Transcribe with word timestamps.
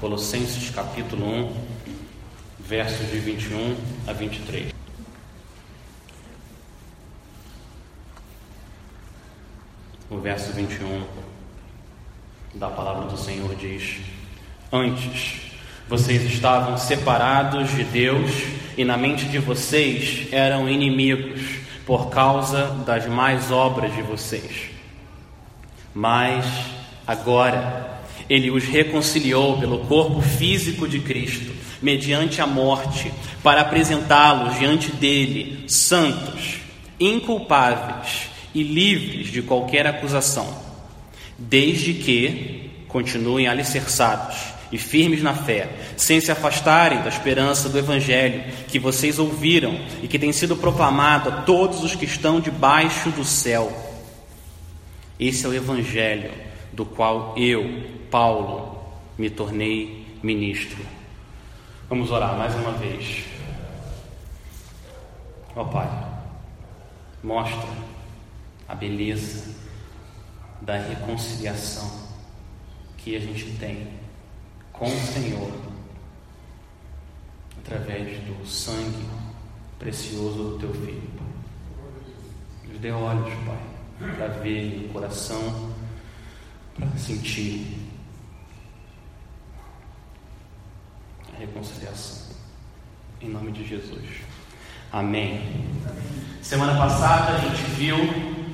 Colossenses 0.00 0.68
capítulo 0.68 1.24
1, 1.26 1.56
versos 2.60 3.10
de 3.10 3.18
21 3.18 3.74
a 4.06 4.12
23. 4.12 4.74
O 10.10 10.18
verso 10.18 10.52
21 10.52 11.02
da 12.56 12.68
palavra 12.68 13.06
do 13.06 13.16
Senhor 13.16 13.54
diz: 13.54 13.96
Antes 14.70 15.40
vocês 15.88 16.22
estavam 16.24 16.76
separados 16.76 17.70
de 17.70 17.84
Deus 17.84 18.30
e 18.76 18.84
na 18.84 18.98
mente 18.98 19.24
de 19.24 19.38
vocês 19.38 20.30
eram 20.30 20.68
inimigos 20.68 21.40
por 21.86 22.10
causa 22.10 22.66
das 22.84 23.06
más 23.06 23.50
obras 23.50 23.94
de 23.94 24.02
vocês. 24.02 24.68
Mas 25.94 26.44
agora 27.06 27.95
ele 28.28 28.50
os 28.50 28.64
reconciliou 28.64 29.58
pelo 29.58 29.80
corpo 29.80 30.20
físico 30.20 30.88
de 30.88 31.00
Cristo, 31.00 31.52
mediante 31.80 32.40
a 32.40 32.46
morte, 32.46 33.12
para 33.42 33.60
apresentá-los 33.60 34.58
diante 34.58 34.90
dele 34.90 35.64
santos, 35.68 36.58
inculpáveis 36.98 38.30
e 38.54 38.62
livres 38.62 39.30
de 39.30 39.42
qualquer 39.42 39.86
acusação, 39.86 40.48
desde 41.38 41.94
que 41.94 42.70
continuem 42.88 43.46
alicerçados 43.46 44.56
e 44.72 44.78
firmes 44.78 45.22
na 45.22 45.34
fé, 45.34 45.68
sem 45.96 46.20
se 46.20 46.32
afastarem 46.32 47.02
da 47.02 47.08
esperança 47.08 47.68
do 47.68 47.78
Evangelho 47.78 48.42
que 48.66 48.78
vocês 48.78 49.18
ouviram 49.18 49.78
e 50.02 50.08
que 50.08 50.18
tem 50.18 50.32
sido 50.32 50.56
proclamado 50.56 51.28
a 51.28 51.32
todos 51.42 51.84
os 51.84 51.94
que 51.94 52.04
estão 52.04 52.40
debaixo 52.40 53.10
do 53.10 53.24
céu. 53.24 53.72
Esse 55.20 55.46
é 55.46 55.48
o 55.48 55.54
Evangelho 55.54 56.30
do 56.72 56.84
qual 56.84 57.34
eu, 57.36 57.95
Paulo, 58.10 58.82
me 59.18 59.28
tornei 59.30 60.18
ministro. 60.22 60.84
Vamos 61.88 62.10
orar 62.10 62.36
mais 62.36 62.54
uma 62.54 62.72
vez. 62.72 63.24
Ó 65.54 65.62
oh, 65.62 65.66
Pai, 65.66 65.88
mostra 67.22 67.68
a 68.68 68.74
beleza 68.74 69.54
da 70.60 70.76
reconciliação 70.76 72.06
que 72.96 73.16
a 73.16 73.20
gente 73.20 73.56
tem 73.58 73.88
com 74.72 74.86
o 74.86 75.00
Senhor 75.00 75.52
através 77.58 78.18
do 78.24 78.46
sangue 78.46 79.06
precioso 79.78 80.50
do 80.50 80.58
Teu 80.58 80.74
Filho. 80.74 81.10
Nos 82.68 82.78
dê 82.78 82.90
olhos, 82.90 83.32
Pai, 83.44 84.14
para 84.16 84.28
ver 84.28 84.86
o 84.86 84.92
coração 84.92 85.72
para 86.74 86.98
sentir 86.98 87.75
reconciliação. 91.38 92.26
Em 93.20 93.28
nome 93.28 93.52
de 93.52 93.66
Jesus. 93.66 94.04
Amém. 94.92 95.40
Semana 96.42 96.76
passada 96.76 97.32
a 97.32 97.38
gente 97.38 97.62
viu 97.72 97.96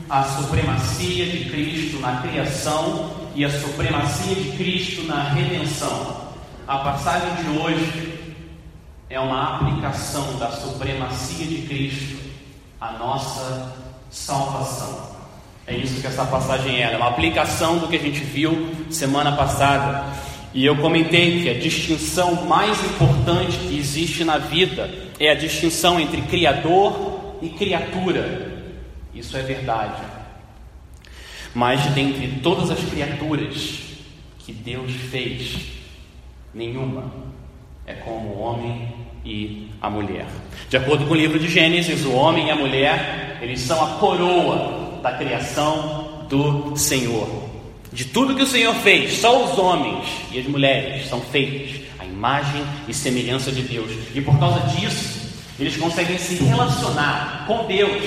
a 0.08 0.24
supremacia 0.24 1.26
de 1.26 1.50
Cristo 1.50 2.00
na 2.00 2.22
criação 2.22 3.28
e 3.34 3.44
a 3.44 3.50
supremacia 3.50 4.34
de 4.34 4.52
Cristo 4.56 5.02
na 5.04 5.30
redenção. 5.30 6.22
A 6.66 6.78
passagem 6.78 7.44
de 7.44 7.58
hoje 7.58 8.34
é 9.08 9.20
uma 9.20 9.56
aplicação 9.56 10.38
da 10.38 10.50
supremacia 10.50 11.46
de 11.46 11.62
Cristo 11.66 12.18
à 12.80 12.92
nossa 12.92 13.74
salvação. 14.10 15.12
É 15.66 15.76
isso 15.76 16.00
que 16.00 16.06
essa 16.06 16.24
passagem 16.24 16.80
era, 16.80 16.96
uma 16.96 17.08
aplicação 17.08 17.78
do 17.78 17.88
que 17.88 17.96
a 17.96 18.00
gente 18.00 18.20
viu 18.20 18.74
semana 18.90 19.36
passada. 19.36 20.04
E 20.54 20.64
eu 20.64 20.76
comentei 20.76 21.42
que 21.42 21.48
a 21.48 21.58
distinção 21.58 22.46
mais 22.46 22.78
importante 22.84 23.56
que 23.56 23.78
existe 23.78 24.22
na 24.22 24.36
vida 24.38 24.90
é 25.18 25.30
a 25.30 25.34
distinção 25.34 25.98
entre 25.98 26.20
Criador 26.22 27.36
e 27.40 27.48
criatura. 27.48 28.52
Isso 29.14 29.36
é 29.36 29.42
verdade. 29.42 30.02
Mas 31.54 31.84
dentre 31.94 32.40
todas 32.42 32.70
as 32.70 32.80
criaturas 32.80 33.80
que 34.38 34.52
Deus 34.52 34.92
fez, 35.10 35.56
nenhuma 36.52 37.12
é 37.86 37.94
como 37.94 38.28
o 38.28 38.40
homem 38.40 38.88
e 39.24 39.68
a 39.80 39.88
mulher. 39.88 40.26
De 40.68 40.76
acordo 40.76 41.06
com 41.06 41.12
o 41.12 41.16
livro 41.16 41.38
de 41.38 41.48
Gênesis, 41.48 42.04
o 42.04 42.12
homem 42.12 42.48
e 42.48 42.50
a 42.50 42.56
mulher, 42.56 43.38
eles 43.40 43.60
são 43.60 43.82
a 43.84 43.98
coroa 43.98 45.00
da 45.02 45.12
criação 45.12 46.26
do 46.28 46.76
Senhor. 46.76 47.41
De 47.92 48.06
tudo 48.06 48.34
que 48.34 48.42
o 48.42 48.46
Senhor 48.46 48.74
fez, 48.76 49.20
só 49.20 49.44
os 49.44 49.58
homens 49.58 50.06
e 50.30 50.38
as 50.38 50.46
mulheres 50.46 51.08
são 51.08 51.20
feitos 51.20 51.82
à 51.98 52.04
imagem 52.04 52.62
e 52.88 52.94
semelhança 52.94 53.52
de 53.52 53.62
Deus. 53.62 53.90
E 54.14 54.20
por 54.20 54.38
causa 54.38 54.60
disso, 54.68 55.30
eles 55.58 55.76
conseguem 55.76 56.18
se 56.18 56.42
relacionar 56.42 57.44
com 57.46 57.66
Deus 57.66 58.02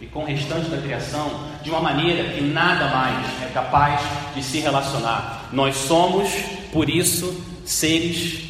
e 0.00 0.06
com 0.06 0.20
o 0.20 0.24
restante 0.26 0.70
da 0.70 0.78
criação 0.78 1.48
de 1.62 1.70
uma 1.70 1.80
maneira 1.80 2.30
que 2.30 2.40
nada 2.40 2.88
mais 2.88 3.26
é 3.42 3.50
capaz 3.52 4.00
de 4.34 4.42
se 4.42 4.60
relacionar. 4.60 5.48
Nós 5.52 5.76
somos, 5.76 6.30
por 6.72 6.88
isso, 6.88 7.34
seres 7.64 8.40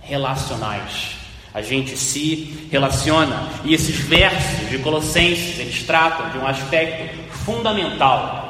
relacionais 0.00 1.18
a 1.58 1.62
gente 1.62 1.96
se 1.96 2.68
relaciona. 2.70 3.48
E 3.64 3.74
esses 3.74 3.96
versos 3.96 4.70
de 4.70 4.78
Colossenses, 4.78 5.58
eles 5.58 5.82
tratam 5.82 6.30
de 6.30 6.38
um 6.38 6.46
aspecto 6.46 7.18
fundamental 7.44 8.47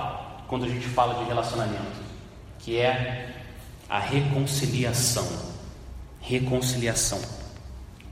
quando 0.49 0.65
a 0.65 0.69
gente 0.69 0.87
fala 0.87 1.23
de 1.23 1.29
relacionamento, 1.29 2.01
que 2.59 2.79
é 2.79 3.35
a 3.89 3.99
reconciliação. 3.99 5.29
Reconciliação. 6.21 7.21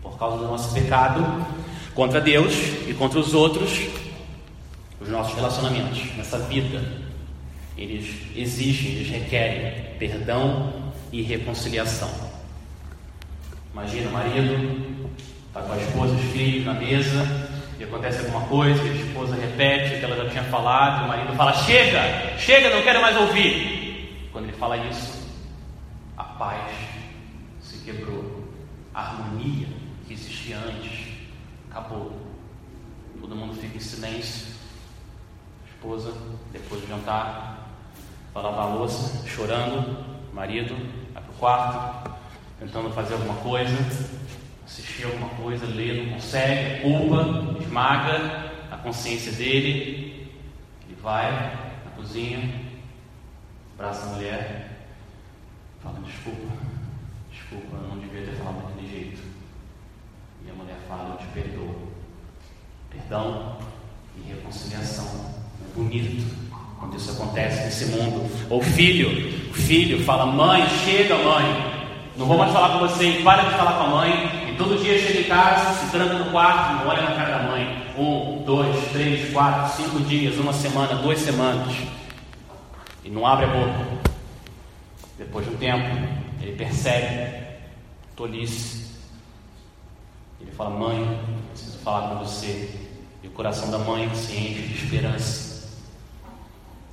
Por 0.03 0.19
causa 0.19 0.37
do 0.37 0.45
nosso 0.45 0.73
pecado 0.73 1.47
contra 1.95 2.21
Deus 2.21 2.55
e 2.87 2.95
contra 2.95 3.19
os 3.19 3.35
outros, 3.35 3.89
os 5.01 5.09
nossos 5.09 5.35
relacionamentos 5.35 6.15
nessa 6.17 6.39
vida, 6.39 7.07
eles 7.77 8.15
exigem, 8.37 8.93
eles 8.93 9.09
requerem 9.09 9.97
perdão 9.99 10.93
e 11.11 11.23
reconciliação. 11.23 12.11
Imagina 13.73 14.09
o 14.09 14.13
marido, 14.13 15.11
está 15.49 15.63
com 15.63 15.73
a 15.73 15.77
esposa, 15.77 16.15
os 16.15 16.33
filhos 16.33 16.65
na 16.65 16.75
mesa, 16.75 17.46
e 17.79 17.85
acontece 17.85 18.21
alguma 18.21 18.47
coisa, 18.47 18.83
a 18.83 18.87
esposa 18.87 19.37
repete 19.37 19.97
o 19.97 19.99
que 19.99 20.05
ela 20.05 20.17
já 20.17 20.31
tinha 20.31 20.45
falado, 20.45 21.05
o 21.05 21.09
marido 21.09 21.35
fala: 21.35 21.53
Chega, 21.53 22.39
chega, 22.39 22.75
não 22.75 22.83
quero 22.83 23.03
mais 23.03 23.17
ouvir. 23.17 24.29
Quando 24.33 24.47
ele 24.47 24.57
fala 24.57 24.77
isso, 24.79 25.29
a 26.17 26.25
paz 26.25 26.73
se 27.61 27.79
quebrou, 27.79 28.45
a 28.95 29.01
harmonia 29.03 29.69
que 30.07 30.15
existia 30.15 30.57
antes 30.57 31.09
acabou. 31.71 32.13
Todo 33.21 33.35
mundo 33.35 33.55
fica 33.61 33.77
em 33.77 33.81
silêncio. 33.81 34.55
A 35.65 35.69
esposa, 35.69 36.13
depois 36.53 36.81
do 36.81 36.89
jantar, 36.89 37.69
vai 38.33 38.43
lavar 38.43 38.67
a 38.67 38.75
louça, 38.75 39.27
chorando. 39.27 39.97
O 40.31 40.35
marido 40.35 40.75
vai 41.13 41.23
para 41.23 41.33
o 41.33 41.35
quarto, 41.35 42.11
tentando 42.61 42.91
fazer 42.91 43.15
alguma 43.15 43.35
coisa, 43.37 43.77
assistir 44.67 45.05
alguma 45.05 45.29
coisa, 45.31 45.65
ler, 45.65 46.05
não 46.05 46.15
consegue, 46.15 46.83
culpa, 46.83 47.57
esmaga 47.63 48.51
a 48.71 48.77
consciência 48.77 49.31
dele, 49.33 50.29
ele 50.85 50.99
vai 51.01 51.31
na 51.85 51.91
cozinha, 51.97 52.63
abraça 53.75 54.07
a 54.07 54.15
mulher, 54.15 54.71
fala 55.81 56.01
desculpa, 56.05 56.53
desculpa, 57.31 57.77
eu 57.77 57.89
não 57.89 57.99
devia 57.99 58.23
ter 58.23 58.33
falado 58.33 58.67
daquele 58.67 58.91
jeito. 58.91 59.23
E 60.45 60.51
a 60.51 60.55
mulher 60.55 60.77
fala, 60.89 61.15
eu 61.15 61.19
te 61.19 61.33
perdoo. 61.33 61.93
Perdão 62.91 63.59
e 64.17 64.29
reconciliação. 64.29 65.35
É 65.63 65.75
bonito 65.75 66.25
quando 66.79 66.97
isso 66.97 67.11
acontece 67.13 67.65
nesse 67.65 67.87
mundo. 67.87 68.29
Ou 68.51 68.63
filho, 68.63 69.51
o 69.51 69.55
filho 69.55 70.05
fala, 70.05 70.27
mãe, 70.27 70.69
chega 70.85 71.17
mãe, 71.19 71.45
não 72.17 72.27
vou 72.27 72.39
mais 72.39 72.53
falar 72.53 72.79
com 72.79 72.87
você, 72.87 73.21
para 73.23 73.45
de 73.45 73.51
falar 73.57 73.73
com 73.75 73.85
a 73.85 73.89
mãe. 73.89 74.36
Todo 74.57 74.83
dia 74.83 74.99
chega 74.99 75.21
em 75.21 75.25
casa, 75.25 75.75
se 75.75 75.91
tranca 75.91 76.15
no 76.15 76.31
quarto, 76.31 76.75
não 76.75 76.89
olha 76.89 77.03
na 77.03 77.15
cara 77.15 77.39
da 77.39 77.43
mãe. 77.45 77.87
Um, 77.97 78.43
dois, 78.45 78.91
três, 78.93 79.33
quatro, 79.33 79.77
cinco 79.83 80.01
dias, 80.01 80.37
uma 80.39 80.53
semana, 80.53 80.95
duas 80.97 81.19
semanas. 81.19 81.75
E 83.05 83.11
não 83.11 83.27
abre 83.27 83.45
a 83.45 83.49
boca. 83.49 83.87
Depois 85.19 85.47
de 85.47 85.55
um 85.55 85.57
tempo, 85.57 85.97
ele 86.41 86.57
percebe 86.57 87.47
tolice. 88.17 88.87
Ele 90.41 90.51
fala: 90.51 90.71
Mãe, 90.71 91.21
preciso 91.53 91.79
falar 91.79 92.09
com 92.09 92.25
você. 92.25 92.71
E 93.23 93.29
o 93.29 93.31
coração 93.31 93.71
da 93.71 93.79
mãe 93.79 94.13
se 94.15 94.33
enche 94.33 94.63
de 94.63 94.75
esperança. 94.75 95.69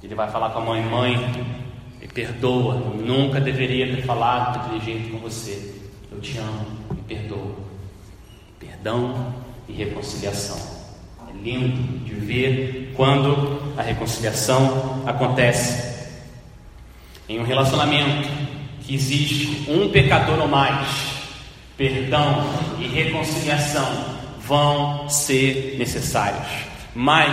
Ele 0.03 0.15
vai 0.15 0.29
falar 0.29 0.49
com 0.49 0.59
a 0.59 0.65
mãe: 0.65 0.83
Mãe, 0.83 1.17
me 1.99 2.07
perdoa, 2.07 2.75
nunca 2.75 3.39
deveria 3.39 3.95
ter 3.95 4.01
falado 4.03 4.57
daquele 4.57 4.83
jeito 4.83 5.11
com 5.11 5.19
você. 5.19 5.81
Eu 6.11 6.19
te 6.19 6.37
amo, 6.37 6.65
perdoa. 7.07 7.55
Perdão 8.59 9.33
e 9.67 9.73
reconciliação. 9.73 10.57
É 11.29 11.43
lindo 11.43 12.05
de 12.05 12.13
ver 12.13 12.93
quando 12.95 13.73
a 13.77 13.81
reconciliação 13.81 15.03
acontece. 15.05 15.93
Em 17.27 17.39
um 17.39 17.43
relacionamento 17.43 18.29
que 18.81 18.95
existe 18.95 19.69
um 19.69 19.89
pecador 19.89 20.39
ou 20.39 20.47
mais, 20.47 20.87
perdão 21.77 22.43
e 22.79 22.87
reconciliação 22.87 23.87
vão 24.45 25.07
ser 25.09 25.75
necessários. 25.77 26.47
Mas 26.93 27.31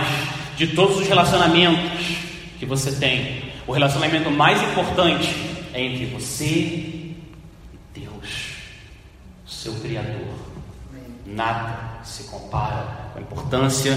de 0.57 0.67
todos 0.67 0.97
os 0.97 1.07
relacionamentos 1.07 2.17
que 2.59 2.65
você 2.65 2.91
tem, 2.91 3.51
o 3.67 3.71
relacionamento 3.71 4.31
mais 4.31 4.61
importante 4.61 5.29
é 5.73 5.83
entre 5.83 6.05
você 6.05 7.00
seu 9.61 9.73
Criador. 9.75 10.33
Nada 11.25 12.03
se 12.03 12.23
compara 12.23 13.11
com 13.13 13.19
a 13.19 13.21
importância 13.21 13.95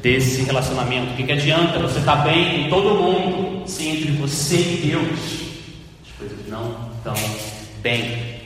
desse 0.00 0.42
relacionamento. 0.42 1.12
O 1.12 1.16
que, 1.16 1.24
que 1.24 1.32
adianta 1.32 1.80
você 1.80 1.98
estar 1.98 2.18
tá 2.18 2.22
bem 2.22 2.64
com 2.64 2.70
todo 2.70 3.02
mundo 3.02 3.68
se 3.68 3.88
entre 3.88 4.12
você 4.12 4.56
e 4.56 4.86
Deus 4.86 5.18
as 6.04 6.12
coisas 6.16 6.48
não 6.48 6.92
estão 6.96 7.14
bem? 7.82 8.40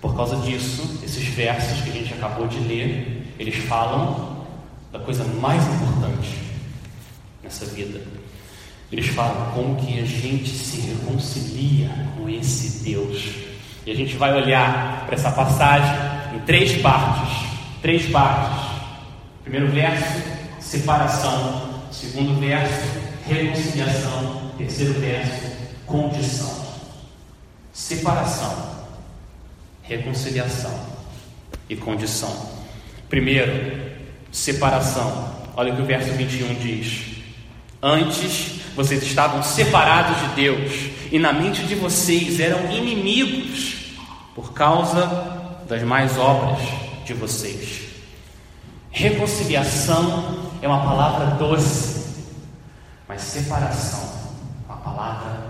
Por 0.00 0.14
causa 0.14 0.36
disso, 0.36 1.00
esses 1.02 1.24
versos 1.24 1.80
que 1.80 1.90
a 1.90 1.92
gente 1.92 2.14
acabou 2.14 2.46
de 2.46 2.58
ler, 2.60 3.34
eles 3.38 3.56
falam 3.64 4.46
da 4.92 5.00
coisa 5.00 5.24
mais 5.24 5.66
importante 5.66 6.30
nessa 7.42 7.64
vida. 7.66 8.00
Eles 8.92 9.08
falam 9.08 9.50
como 9.52 9.74
que 9.76 9.98
a 9.98 10.04
gente 10.04 10.50
se 10.50 10.80
reconcilia 10.82 11.90
com 12.16 12.28
esse 12.28 12.84
Deus. 12.84 13.53
E 13.86 13.90
a 13.90 13.94
gente 13.94 14.16
vai 14.16 14.32
olhar 14.34 15.04
para 15.06 15.14
essa 15.14 15.30
passagem 15.30 15.94
em 16.34 16.38
três 16.40 16.80
partes. 16.80 17.46
Três 17.82 18.06
partes. 18.10 18.64
Primeiro 19.42 19.68
verso, 19.68 20.22
separação. 20.58 21.84
Segundo 21.92 22.40
verso, 22.40 22.98
reconciliação. 23.26 24.52
Terceiro 24.56 24.94
verso, 24.94 25.52
condição. 25.86 26.64
Separação, 27.72 28.86
reconciliação 29.82 30.72
e 31.68 31.76
condição. 31.76 32.50
Primeiro, 33.08 33.92
separação. 34.30 35.34
Olha 35.56 35.72
o 35.72 35.76
que 35.76 35.82
o 35.82 35.84
verso 35.84 36.12
21 36.12 36.54
diz. 36.54 37.16
Antes 37.82 38.60
vocês 38.74 39.02
estavam 39.02 39.42
separados 39.42 40.20
de 40.20 40.28
Deus 40.36 40.93
e 41.10 41.18
na 41.18 41.32
mente 41.32 41.62
de 41.64 41.74
vocês 41.74 42.40
eram 42.40 42.70
inimigos 42.70 43.76
por 44.34 44.52
causa 44.52 45.06
das 45.68 45.82
mais 45.82 46.18
obras 46.18 46.58
de 47.04 47.14
vocês. 47.14 47.82
Reconciliação 48.90 50.50
é 50.62 50.68
uma 50.68 50.84
palavra 50.84 51.26
doce, 51.36 52.04
mas 53.08 53.20
separação 53.22 54.08
é 54.68 54.72
uma 54.72 54.80
palavra 54.80 55.40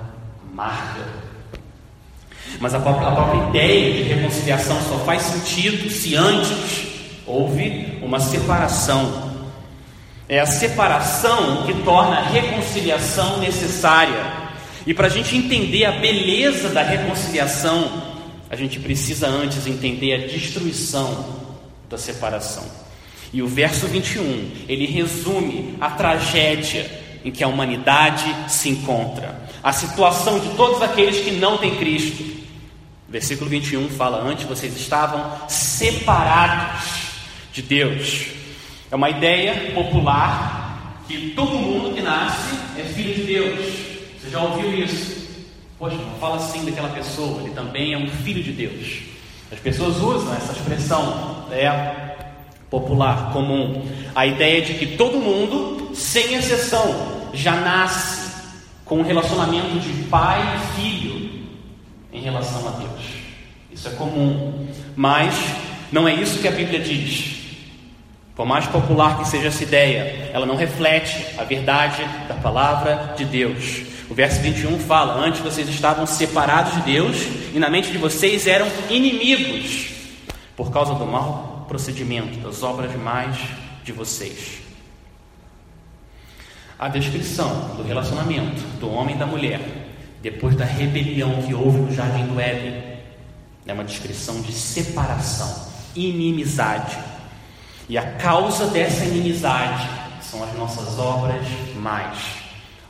amarga. 0.51 1.25
Mas 2.61 2.75
a 2.75 2.81
própria, 2.81 3.09
a 3.09 3.13
própria 3.13 3.49
ideia 3.49 3.95
de 3.95 4.03
reconciliação 4.15 4.81
só 4.83 4.99
faz 5.01 5.23
sentido 5.23 5.91
se 5.91 6.15
antes 6.15 6.87
houve 7.27 7.99
uma 8.03 8.21
separação. 8.21 9.33
É 10.29 10.41
a 10.41 10.47
separação 10.47 11.65
que 11.65 11.75
torna 11.83 12.19
a 12.19 12.23
reconciliação 12.23 13.39
necessária. 13.39 14.44
E 14.87 14.93
para 14.93 15.07
a 15.07 15.11
gente 15.11 15.37
entender 15.37 15.85
a 15.85 15.93
beleza 15.93 16.69
da 16.69 16.83
reconciliação, 16.83 18.03
a 18.51 18.57
gente 18.57 18.79
precisa 18.79 19.27
antes 19.27 19.67
entender 19.67 20.15
a 20.15 20.27
destruição 20.27 21.43
da 21.89 21.97
separação. 21.97 22.65
E 23.33 23.43
o 23.43 23.49
verso 23.49 23.87
21, 23.87 24.51
ele 24.69 24.87
resume 24.87 25.77
a 25.81 25.91
tragédia 25.91 26.89
em 27.25 27.31
que 27.31 27.43
a 27.43 27.49
humanidade 27.49 28.25
se 28.49 28.69
encontra, 28.69 29.43
a 29.63 29.73
situação 29.73 30.39
de 30.39 30.51
todos 30.51 30.83
aqueles 30.83 31.21
que 31.21 31.31
não 31.31 31.57
têm 31.57 31.75
Cristo. 31.77 32.23
Versículo 33.09 33.49
21 33.49 33.89
fala: 33.89 34.23
Antes 34.23 34.45
vocês 34.45 34.77
estavam 34.77 35.49
separados 35.49 36.85
de 37.53 37.63
Deus. 37.63 38.27
É 38.91 38.95
uma 38.95 39.09
ideia 39.09 39.73
popular 39.73 41.03
que 41.09 41.31
todo 41.31 41.59
mundo 41.59 41.95
que 41.95 42.03
nasce 42.03 42.55
é 42.79 42.83
filho 42.83 43.15
de 43.15 43.23
Deus. 43.23 43.94
Já 44.35 44.43
ouviu 44.43 44.75
isso? 44.75 45.29
Poxa, 45.79 45.95
não 45.95 46.19
fala 46.19 46.35
assim 46.35 46.65
daquela 46.65 46.89
pessoa, 46.89 47.41
ele 47.41 47.55
também 47.55 47.93
é 47.93 47.97
um 47.97 48.09
filho 48.09 48.43
de 48.43 48.51
Deus. 48.51 49.03
As 49.53 49.61
pessoas 49.61 49.99
usam 49.99 50.35
essa 50.35 50.51
expressão, 50.51 51.47
é 51.53 52.17
popular, 52.69 53.33
comum, 53.33 53.87
a 54.13 54.27
ideia 54.27 54.61
de 54.61 54.75
que 54.75 54.97
todo 54.97 55.21
mundo, 55.21 55.95
sem 55.95 56.35
exceção, 56.35 57.29
já 57.33 57.55
nasce 57.61 58.29
com 58.85 58.99
um 58.99 59.03
relacionamento 59.05 59.79
de 59.79 60.03
pai 60.09 60.43
e 60.57 60.81
filho 60.81 61.31
em 62.13 62.21
relação 62.21 62.67
a 62.67 62.73
Deus. 62.73 63.05
Isso 63.71 63.87
é 63.87 63.93
comum, 63.93 64.67
mas 64.97 65.33
não 65.93 66.09
é 66.09 66.13
isso 66.13 66.41
que 66.41 66.49
a 66.49 66.51
Bíblia 66.51 66.81
diz. 66.81 67.37
Por 68.35 68.47
mais 68.47 68.67
popular 68.67 69.17
que 69.17 69.29
seja 69.29 69.47
essa 69.47 69.63
ideia, 69.63 70.29
ela 70.33 70.45
não 70.45 70.57
reflete 70.57 71.25
a 71.39 71.45
verdade 71.45 72.05
da 72.27 72.35
palavra 72.35 73.15
de 73.17 73.25
Deus. 73.27 73.94
O 74.15 74.17
verso 74.17 74.41
21 74.43 74.79
fala: 74.79 75.27
Antes 75.27 75.41
vocês 75.41 75.69
estavam 75.69 76.07
separados 76.07 76.73
de 76.75 76.83
Deus 76.83 77.17
e 77.53 77.59
na 77.59 77.69
mente 77.69 77.91
de 77.91 77.99
vocês 77.99 78.47
eram 78.47 78.69
inimigos 78.89 79.89
por 80.55 80.71
causa 80.71 80.95
do 80.95 81.05
mal 81.05 81.65
procedimento, 81.67 82.39
das 82.39 82.63
obras 82.63 82.95
mais 82.95 83.37
de 83.83 83.91
vocês. 83.91 84.61
A 86.79 86.87
descrição 86.87 87.75
do 87.75 87.83
relacionamento 87.83 88.63
do 88.79 88.89
homem 88.89 89.17
e 89.17 89.19
da 89.19 89.27
mulher, 89.27 89.61
depois 90.23 90.55
da 90.55 90.65
rebelião 90.65 91.43
que 91.43 91.53
houve 91.53 91.79
no 91.79 91.93
jardim 91.93 92.25
do 92.27 92.39
Éden, 92.39 93.01
é 93.67 93.73
uma 93.73 93.83
descrição 93.83 94.41
de 94.43 94.53
separação, 94.53 95.67
inimizade. 95.97 96.97
E 97.89 97.99
a 97.99 98.13
causa 98.13 98.69
dessa 98.69 99.05
inimizade 99.05 99.89
são 100.23 100.45
as 100.45 100.55
nossas 100.55 101.01
obras 101.01 101.45
mais. 101.75 102.44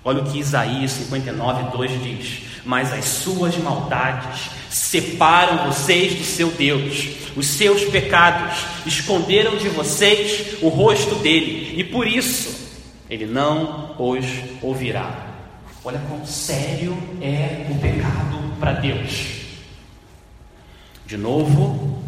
Olha 0.05 0.23
o 0.23 0.31
que 0.31 0.39
Isaías 0.39 0.91
59, 0.93 1.77
2 1.77 2.03
diz: 2.03 2.43
Mas 2.65 2.93
as 2.93 3.06
suas 3.06 3.56
maldades 3.56 4.51
separam 4.69 5.67
vocês 5.67 6.15
do 6.15 6.25
seu 6.25 6.51
Deus. 6.51 7.09
Os 7.35 7.47
seus 7.47 7.85
pecados 7.87 8.65
esconderam 8.85 9.56
de 9.56 9.69
vocês 9.69 10.59
o 10.62 10.69
rosto 10.69 11.17
dele, 11.17 11.75
e 11.81 11.85
por 11.85 12.06
isso 12.06 12.55
ele 13.09 13.27
não 13.27 13.95
os 13.99 14.27
ouvirá. 14.62 15.35
Olha 15.85 16.01
quão 16.09 16.25
sério 16.27 16.97
é 17.21 17.67
o 17.71 17.79
pecado 17.79 18.57
para 18.59 18.73
Deus. 18.73 19.45
De 21.07 21.17
novo, 21.17 22.02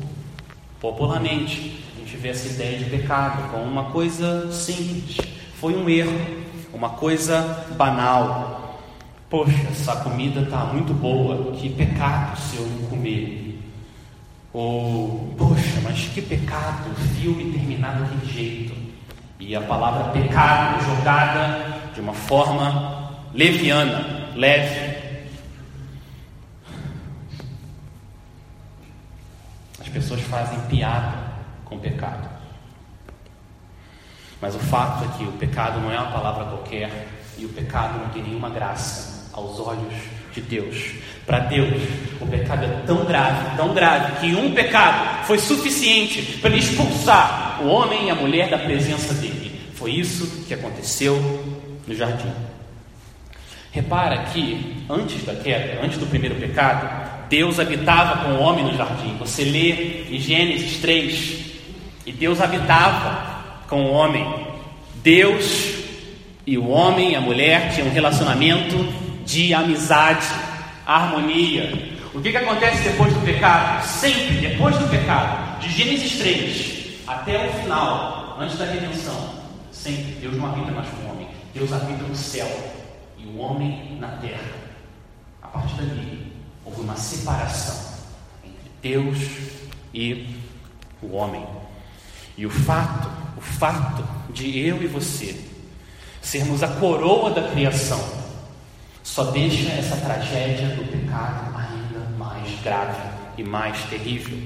popularmente, 0.81 1.83
a 1.95 1.99
gente 2.01 2.17
vê 2.17 2.29
essa 2.29 2.49
ideia 2.49 2.79
de 2.79 2.85
pecado 2.87 3.51
como 3.51 3.65
uma 3.65 3.91
coisa 3.91 4.51
simples. 4.51 5.19
Foi 5.61 5.75
um 5.75 5.89
erro, 5.89 6.19
uma 6.77 6.91
coisa 6.91 7.67
banal, 7.77 8.67
Poxa, 9.29 9.69
essa 9.71 9.97
comida 9.97 10.43
está 10.43 10.59
muito 10.67 10.95
boa, 10.95 11.53
que 11.57 11.69
pecado 11.71 12.39
se 12.39 12.57
eu 12.57 12.67
não 12.67 12.89
comer. 12.89 13.61
Ou, 14.53 15.35
poxa, 15.37 15.81
mas 15.83 16.07
que 16.15 16.23
pecado 16.23 16.91
o 16.93 16.95
filme 16.95 17.53
terminar 17.53 17.99
daquele 17.99 18.33
jeito. 18.33 18.73
E 19.41 19.55
a 19.57 19.61
palavra 19.63 20.13
pecado 20.13 20.81
jogada 20.85 21.81
de 21.93 22.01
uma 22.01 22.13
forma 22.13 23.17
leviana, 23.35 24.31
leve. 24.37 24.97
As 29.81 29.89
pessoas 29.89 30.21
fazem 30.21 30.61
piada 30.69 31.17
com 31.65 31.75
o 31.75 31.81
pecado. 31.81 32.36
Mas 34.41 34.55
o 34.55 34.59
fato 34.59 35.05
é 35.05 35.19
que 35.19 35.25
o 35.25 35.33
pecado 35.33 35.81
não 35.81 35.91
é 35.91 35.99
uma 35.99 36.13
palavra 36.13 36.45
qualquer 36.45 37.09
e 37.39 37.45
o 37.45 37.49
pecado 37.49 37.99
não 37.99 38.09
tem 38.11 38.23
nenhuma 38.23 38.51
graça 38.51 39.31
aos 39.33 39.59
olhos 39.61 39.95
de 40.33 40.41
Deus. 40.41 40.77
Para 41.25 41.41
Deus, 41.41 41.83
o 42.21 42.27
pecado 42.27 42.65
é 42.65 42.69
tão 42.87 43.05
grave, 43.05 43.57
tão 43.57 43.75
grave, 43.75 44.21
que 44.21 44.35
um 44.35 44.53
pecado 44.53 45.27
foi 45.27 45.39
suficiente 45.39 46.39
para 46.41 46.51
ele 46.51 46.61
expulsar 46.61 47.61
o 47.63 47.69
homem 47.69 48.07
e 48.07 48.11
a 48.11 48.15
mulher 48.15 48.49
da 48.49 48.59
presença 48.59 49.15
dele. 49.15 49.61
Foi 49.75 49.93
isso 49.93 50.45
que 50.47 50.55
aconteceu 50.55 51.17
no 51.87 51.95
jardim. 51.95 52.33
Repara 53.73 54.19
que 54.33 54.85
antes 54.89 55.25
da 55.25 55.35
queda, 55.35 55.83
antes 55.83 55.99
do 55.99 56.07
primeiro 56.07 56.37
pecado, 56.37 57.29
Deus 57.29 57.59
habitava 57.59 58.25
com 58.25 58.31
o 58.35 58.41
homem 58.41 58.65
no 58.65 58.77
jardim. 58.77 59.17
Você 59.19 59.45
lê 59.45 60.05
em 60.11 60.19
Gênesis 60.19 60.79
3, 60.79 61.47
e 62.07 62.13
Deus 62.13 62.41
habitava 62.41 63.36
com 63.69 63.87
o 63.87 63.93
homem. 63.93 64.47
Deus 64.97 65.75
e 66.47 66.57
o 66.57 66.69
homem 66.69 67.17
a 67.17 67.21
mulher 67.21 67.73
tinham 67.75 67.89
um 67.89 67.93
relacionamento 67.93 68.77
de 69.25 69.53
amizade, 69.53 70.27
harmonia. 70.87 71.97
O 72.15 72.21
que, 72.21 72.31
que 72.31 72.37
acontece 72.37 72.83
depois 72.89 73.13
do 73.13 73.21
pecado? 73.21 73.85
Sempre 73.85 74.37
depois 74.37 74.79
do 74.79 74.89
pecado, 74.89 75.61
de 75.61 75.69
Gênesis 75.71 76.19
3 76.19 76.77
até 77.07 77.47
o 77.47 77.53
final, 77.61 78.37
antes 78.41 78.59
da 78.59 78.65
redenção, 78.65 79.35
sempre 79.71 80.13
Deus 80.21 80.37
não 80.37 80.47
habita 80.47 80.73
mais 80.73 80.89
com 80.89 80.97
o 81.07 81.11
homem, 81.11 81.29
Deus 81.55 81.73
habita 81.73 82.03
no 82.03 82.17
céu 82.17 82.49
e 83.17 83.27
o 83.27 83.39
homem 83.39 83.97
na 84.01 84.09
terra. 84.09 84.51
A 85.43 85.49
partir 85.49 85.83
dali, 85.83 86.33
houve 86.65 86.81
uma 86.81 86.97
separação 86.97 87.95
entre 88.45 88.71
Deus 88.83 89.19
e 89.95 90.35
o 91.01 91.15
homem. 91.15 91.47
E 92.37 92.45
o 92.45 92.51
fato, 92.51 93.09
o 93.37 93.41
fato 93.41 94.05
de 94.33 94.59
eu 94.59 94.83
e 94.83 94.87
você 94.87 95.39
sermos 96.27 96.63
a 96.63 96.69
coroa 96.69 97.31
da 97.31 97.51
criação, 97.51 98.05
só 99.03 99.25
deixa 99.31 99.71
essa 99.71 99.97
tragédia 99.97 100.69
do 100.71 100.85
pecado 100.91 101.57
ainda 101.57 102.09
mais 102.19 102.61
grave 102.63 103.01
e 103.39 103.45
mais 103.45 103.81
terrível. 103.85 104.37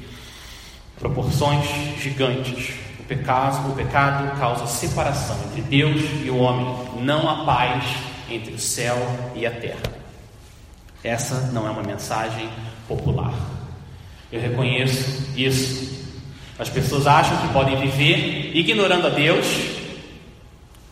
Proporções 0.99 1.67
gigantes. 1.99 2.75
O 2.99 3.03
pecado, 3.05 3.71
o 3.71 3.75
pecado 3.75 4.39
causa 4.39 4.67
separação 4.67 5.37
entre 5.47 5.63
Deus 5.63 6.03
e 6.23 6.31
o 6.31 6.37
homem, 6.37 7.03
não 7.03 7.29
há 7.29 7.45
paz 7.45 7.85
entre 8.29 8.53
o 8.53 8.59
céu 8.59 8.97
e 9.35 9.47
a 9.47 9.51
terra. 9.51 9.81
Essa 11.03 11.51
não 11.53 11.67
é 11.67 11.71
uma 11.71 11.83
mensagem 11.83 12.49
popular. 12.87 13.35
Eu 14.31 14.41
reconheço 14.41 15.33
isso. 15.35 16.00
As 16.61 16.69
pessoas 16.69 17.07
acham 17.07 17.39
que 17.39 17.49
podem 17.55 17.75
viver 17.77 18.51
ignorando 18.55 19.07
a 19.07 19.11
Deus, 19.11 19.47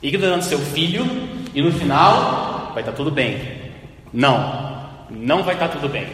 ignorando 0.02 0.40
seu 0.40 0.58
filho, 0.58 1.06
e 1.54 1.60
no 1.60 1.70
final 1.70 2.70
vai 2.72 2.82
estar 2.82 2.92
tudo 2.92 3.10
bem. 3.10 3.38
Não, 4.10 4.88
não 5.10 5.42
vai 5.42 5.52
estar 5.52 5.68
tudo 5.68 5.86
bem. 5.86 6.06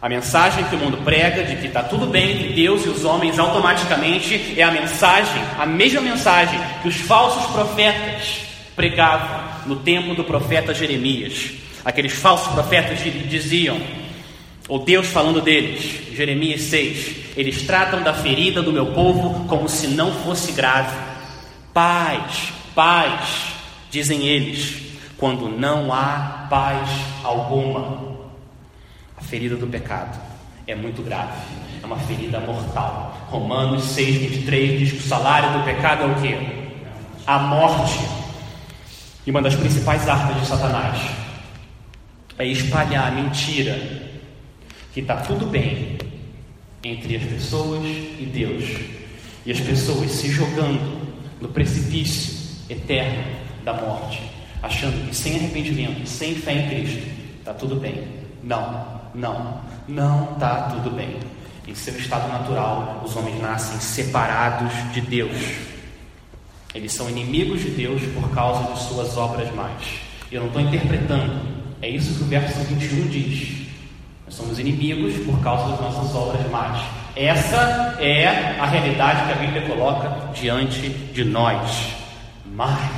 A 0.00 0.08
mensagem 0.08 0.64
que 0.64 0.74
o 0.74 0.78
mundo 0.78 0.96
prega 1.04 1.44
de 1.44 1.56
que 1.56 1.66
está 1.66 1.82
tudo 1.82 2.06
bem 2.06 2.30
entre 2.30 2.54
Deus 2.54 2.86
e 2.86 2.88
os 2.88 3.04
homens 3.04 3.38
automaticamente 3.38 4.58
é 4.58 4.62
a 4.62 4.70
mensagem, 4.70 5.42
a 5.58 5.66
mesma 5.66 6.00
mensagem 6.00 6.58
que 6.80 6.88
os 6.88 6.96
falsos 6.96 7.52
profetas 7.52 8.40
pregavam 8.74 9.42
no 9.66 9.76
tempo 9.76 10.14
do 10.14 10.24
profeta 10.24 10.72
Jeremias. 10.72 11.50
Aqueles 11.84 12.12
falsos 12.12 12.50
profetas 12.54 12.98
diziam: 13.28 13.78
ou 14.70 14.78
Deus 14.78 15.08
falando 15.08 15.40
deles, 15.40 16.14
Jeremias 16.14 16.60
6, 16.62 17.36
eles 17.36 17.62
tratam 17.62 18.04
da 18.04 18.14
ferida 18.14 18.62
do 18.62 18.72
meu 18.72 18.86
povo 18.92 19.44
como 19.48 19.68
se 19.68 19.88
não 19.88 20.12
fosse 20.12 20.52
grave. 20.52 20.96
Paz, 21.74 22.52
paz, 22.72 23.52
dizem 23.90 24.28
eles, 24.28 24.80
quando 25.16 25.48
não 25.48 25.92
há 25.92 26.46
paz 26.48 26.88
alguma. 27.24 28.16
A 29.16 29.22
ferida 29.22 29.56
do 29.56 29.66
pecado 29.66 30.16
é 30.68 30.74
muito 30.76 31.02
grave, 31.02 31.32
é 31.82 31.84
uma 31.84 31.98
ferida 31.98 32.38
mortal. 32.38 33.26
Romanos 33.28 33.82
6, 33.86 34.18
23 34.18 34.78
diz 34.78 34.92
que 34.92 34.98
o 34.98 35.08
salário 35.08 35.58
do 35.58 35.64
pecado 35.64 36.04
é 36.04 36.06
o 36.06 36.14
que? 36.14 36.70
A 37.26 37.40
morte. 37.40 37.98
E 39.26 39.32
uma 39.32 39.42
das 39.42 39.56
principais 39.56 40.08
armas 40.08 40.40
de 40.40 40.46
Satanás 40.46 40.96
é 42.38 42.46
espalhar 42.46 43.08
a 43.08 43.10
mentira 43.10 44.09
que 44.92 45.00
está 45.00 45.16
tudo 45.16 45.46
bem 45.46 45.98
entre 46.82 47.16
as 47.16 47.22
pessoas 47.24 47.84
e 47.84 48.30
Deus, 48.32 48.64
e 49.44 49.52
as 49.52 49.60
pessoas 49.60 50.10
se 50.10 50.28
jogando 50.30 51.00
no 51.40 51.48
precipício 51.48 52.40
eterno 52.68 53.22
da 53.64 53.72
morte, 53.74 54.22
achando 54.62 55.08
que 55.08 55.14
sem 55.14 55.36
arrependimento, 55.36 56.06
sem 56.06 56.34
fé 56.34 56.52
em 56.52 56.68
Cristo, 56.68 57.06
está 57.38 57.54
tudo 57.54 57.76
bem. 57.76 58.04
Não, 58.42 59.00
não, 59.14 59.60
não 59.86 60.32
está 60.32 60.70
tudo 60.70 60.90
bem. 60.90 61.16
Em 61.68 61.74
seu 61.74 61.96
estado 61.96 62.28
natural, 62.28 63.02
os 63.04 63.14
homens 63.16 63.40
nascem 63.40 63.78
separados 63.78 64.72
de 64.92 65.00
Deus. 65.02 65.36
Eles 66.74 66.92
são 66.92 67.08
inimigos 67.10 67.60
de 67.60 67.70
Deus 67.70 68.02
por 68.14 68.30
causa 68.30 68.72
de 68.72 68.82
suas 68.82 69.16
obras 69.16 69.52
más. 69.54 69.82
Eu 70.32 70.40
não 70.40 70.48
estou 70.48 70.62
interpretando, 70.62 71.40
é 71.82 71.88
isso 71.88 72.14
que 72.14 72.22
o 72.22 72.26
verso 72.26 72.58
21 72.60 73.08
diz. 73.08 73.59
Nós 74.30 74.36
somos 74.36 74.60
inimigos 74.60 75.16
por 75.24 75.40
causa 75.40 75.70
das 75.70 75.80
nossas 75.80 76.14
obras 76.14 76.48
más. 76.52 76.80
Essa 77.16 77.96
é 77.98 78.28
a 78.60 78.64
realidade 78.64 79.26
que 79.26 79.32
a 79.32 79.34
Bíblia 79.34 79.62
coloca 79.62 80.30
diante 80.32 80.88
de 80.88 81.24
nós. 81.24 81.68
Mas, 82.46 82.92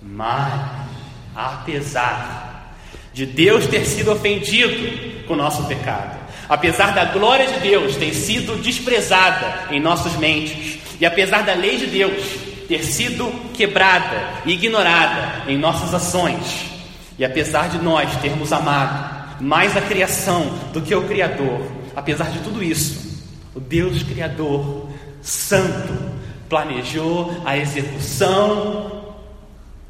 mas, 0.00 0.88
apesar 1.36 2.72
de 3.12 3.26
Deus 3.26 3.66
ter 3.66 3.84
sido 3.84 4.10
ofendido 4.10 5.26
com 5.26 5.34
o 5.34 5.36
nosso 5.36 5.62
pecado, 5.64 6.18
apesar 6.48 6.94
da 6.94 7.04
glória 7.04 7.46
de 7.46 7.60
Deus 7.60 7.94
ter 7.96 8.14
sido 8.14 8.56
desprezada 8.62 9.66
em 9.70 9.78
nossas 9.78 10.16
mentes, 10.16 10.78
e 10.98 11.04
apesar 11.04 11.42
da 11.42 11.52
lei 11.52 11.76
de 11.76 11.88
Deus 11.88 12.24
ter 12.66 12.82
sido 12.82 13.30
quebrada 13.52 14.30
e 14.46 14.52
ignorada 14.52 15.42
em 15.46 15.58
nossas 15.58 15.92
ações, 15.92 16.64
e 17.18 17.24
apesar 17.24 17.68
de 17.68 17.76
nós 17.76 18.16
termos 18.22 18.50
amado 18.50 19.17
mais 19.40 19.76
a 19.76 19.80
criação 19.80 20.46
do 20.72 20.80
que 20.80 20.94
o 20.94 21.06
Criador. 21.06 21.60
Apesar 21.94 22.30
de 22.30 22.40
tudo 22.40 22.62
isso, 22.62 23.22
o 23.54 23.60
Deus 23.60 24.02
Criador, 24.02 24.88
Santo, 25.22 25.94
planejou 26.48 27.42
a 27.44 27.56
execução 27.56 29.14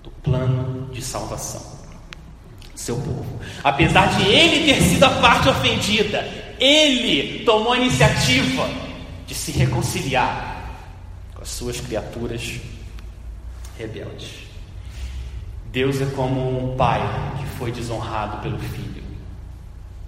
do 0.03 0.11
plano 0.23 0.91
de 0.93 1.03
salvação. 1.03 1.79
Seu 2.75 2.97
povo. 2.97 3.41
Apesar 3.63 4.17
de 4.17 4.29
ele 4.29 4.73
ter 4.73 4.81
sido 4.83 5.05
a 5.05 5.11
parte 5.11 5.49
ofendida, 5.49 6.27
ele 6.59 7.45
tomou 7.45 7.73
a 7.73 7.79
iniciativa 7.79 8.69
de 9.27 9.35
se 9.35 9.53
reconciliar 9.53 10.79
com 11.35 11.43
as 11.43 11.51
suas 11.51 11.81
criaturas 11.81 12.61
rebeldes. 13.79 14.49
Deus 15.71 16.01
é 16.01 16.07
como 16.07 16.73
um 16.73 16.77
pai 16.77 17.01
que 17.39 17.47
foi 17.59 17.71
desonrado 17.71 18.43
pelo 18.43 18.59
filho. 18.59 18.88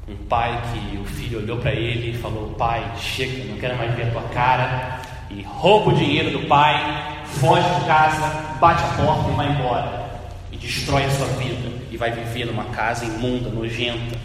Um 0.09 0.17
pai 0.29 0.61
que 0.73 0.99
o 0.99 1.05
filho 1.05 1.41
olhou 1.41 1.59
para 1.59 1.73
ele 1.73 2.11
e 2.11 2.19
falou: 2.19 2.51
Pai, 2.55 2.97
chega, 2.99 3.45
não 3.45 3.59
quero 3.59 3.77
mais 3.77 3.95
ver 3.95 4.09
a 4.09 4.11
tua 4.11 4.23
cara. 4.31 5.01
E 5.31 5.43
rouba 5.43 5.91
o 5.91 5.95
dinheiro 5.95 6.39
do 6.39 6.49
pai, 6.49 7.25
foge 7.25 7.69
de 7.81 7.87
casa, 7.87 8.27
bate 8.61 8.83
a 8.83 9.05
porta 9.05 9.31
e 9.31 9.35
vai 9.37 9.53
embora. 9.53 10.11
E 10.51 10.57
destrói 10.57 11.05
a 11.05 11.11
sua 11.11 11.27
vida. 11.27 11.71
E 11.91 11.97
vai 11.97 12.11
viver 12.11 12.47
numa 12.47 12.65
casa 12.67 13.05
imunda, 13.05 13.51
nojenta. 13.51 14.19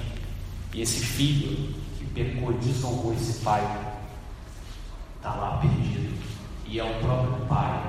E 0.74 0.82
esse 0.82 1.06
filho 1.06 1.74
que 1.98 2.06
pecou 2.06 2.52
e 2.52 2.56
desonrou 2.56 3.14
esse 3.14 3.44
pai, 3.44 3.64
está 5.18 5.36
lá 5.36 5.58
perdido. 5.58 6.16
E 6.66 6.80
é 6.80 6.84
o 6.84 6.94
próprio 6.96 7.46
pai 7.46 7.82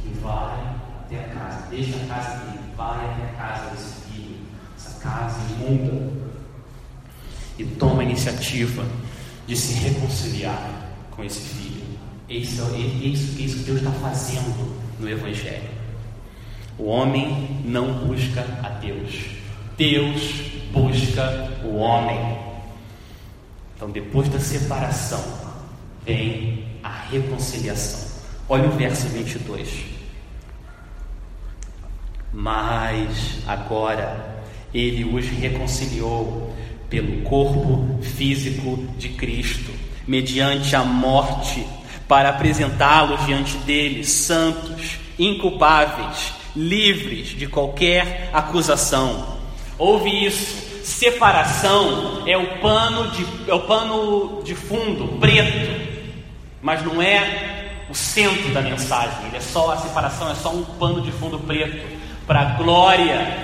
que 0.00 0.08
vai 0.20 0.80
até 1.00 1.24
a 1.24 1.28
casa, 1.34 1.66
deixa 1.68 1.96
a 1.96 2.06
casa 2.06 2.38
dele, 2.44 2.60
vai 2.76 3.04
até 3.10 3.24
a 3.24 3.32
casa 3.34 3.70
desse 3.70 4.00
filho, 4.02 4.38
essa 4.76 5.00
casa 5.00 5.38
imunda 5.52 6.19
e 7.60 7.64
toma 7.78 8.00
a 8.00 8.04
iniciativa 8.04 8.84
de 9.46 9.54
se 9.54 9.74
reconciliar 9.74 10.70
com 11.10 11.22
esse 11.22 11.40
filho. 11.40 11.82
Isso 12.26 12.62
é 12.74 12.78
isso, 12.78 13.38
isso 13.38 13.58
que 13.58 13.64
Deus 13.64 13.78
está 13.78 13.90
fazendo 13.92 14.76
no 14.98 15.08
Evangelho. 15.08 15.68
O 16.78 16.84
homem 16.84 17.60
não 17.64 18.06
busca 18.06 18.40
a 18.62 18.68
Deus, 18.70 19.26
Deus 19.76 20.42
busca 20.72 21.50
o 21.62 21.76
homem. 21.76 22.38
Então, 23.76 23.90
depois 23.90 24.28
da 24.30 24.40
separação, 24.40 25.22
vem 26.06 26.64
a 26.82 27.02
reconciliação. 27.10 28.08
Olha 28.48 28.68
o 28.68 28.72
verso 28.72 29.06
22. 29.08 29.84
Mas 32.32 33.38
agora 33.46 34.40
ele 34.72 35.04
os 35.04 35.28
reconciliou 35.28 36.54
pelo 36.90 37.22
corpo 37.22 38.02
físico 38.02 38.76
de 38.98 39.10
Cristo, 39.10 39.70
mediante 40.06 40.74
a 40.74 40.82
morte, 40.82 41.64
para 42.08 42.30
apresentá-los 42.30 43.24
diante 43.24 43.56
dele 43.58 44.04
santos, 44.04 44.98
inculpáveis, 45.16 46.34
livres 46.56 47.28
de 47.28 47.46
qualquer 47.46 48.28
acusação. 48.32 49.38
Ouve 49.78 50.26
isso. 50.26 50.68
Separação 50.82 52.24
é 52.26 52.36
o 52.36 52.58
pano 52.58 53.10
de, 53.12 53.24
é 53.48 53.54
o 53.54 53.60
pano 53.60 54.42
de 54.42 54.56
fundo 54.56 55.18
preto, 55.20 55.70
mas 56.60 56.84
não 56.84 57.00
é 57.00 57.84
o 57.88 57.94
centro 57.94 58.52
da 58.52 58.60
mensagem. 58.60 59.26
Ele 59.28 59.36
é 59.36 59.40
só 59.40 59.72
a 59.72 59.76
separação 59.76 60.30
é 60.30 60.34
só 60.34 60.50
um 60.50 60.64
pano 60.64 61.00
de 61.02 61.12
fundo 61.12 61.38
preto 61.38 61.86
para 62.26 62.40
a 62.40 62.44
glória 62.54 63.36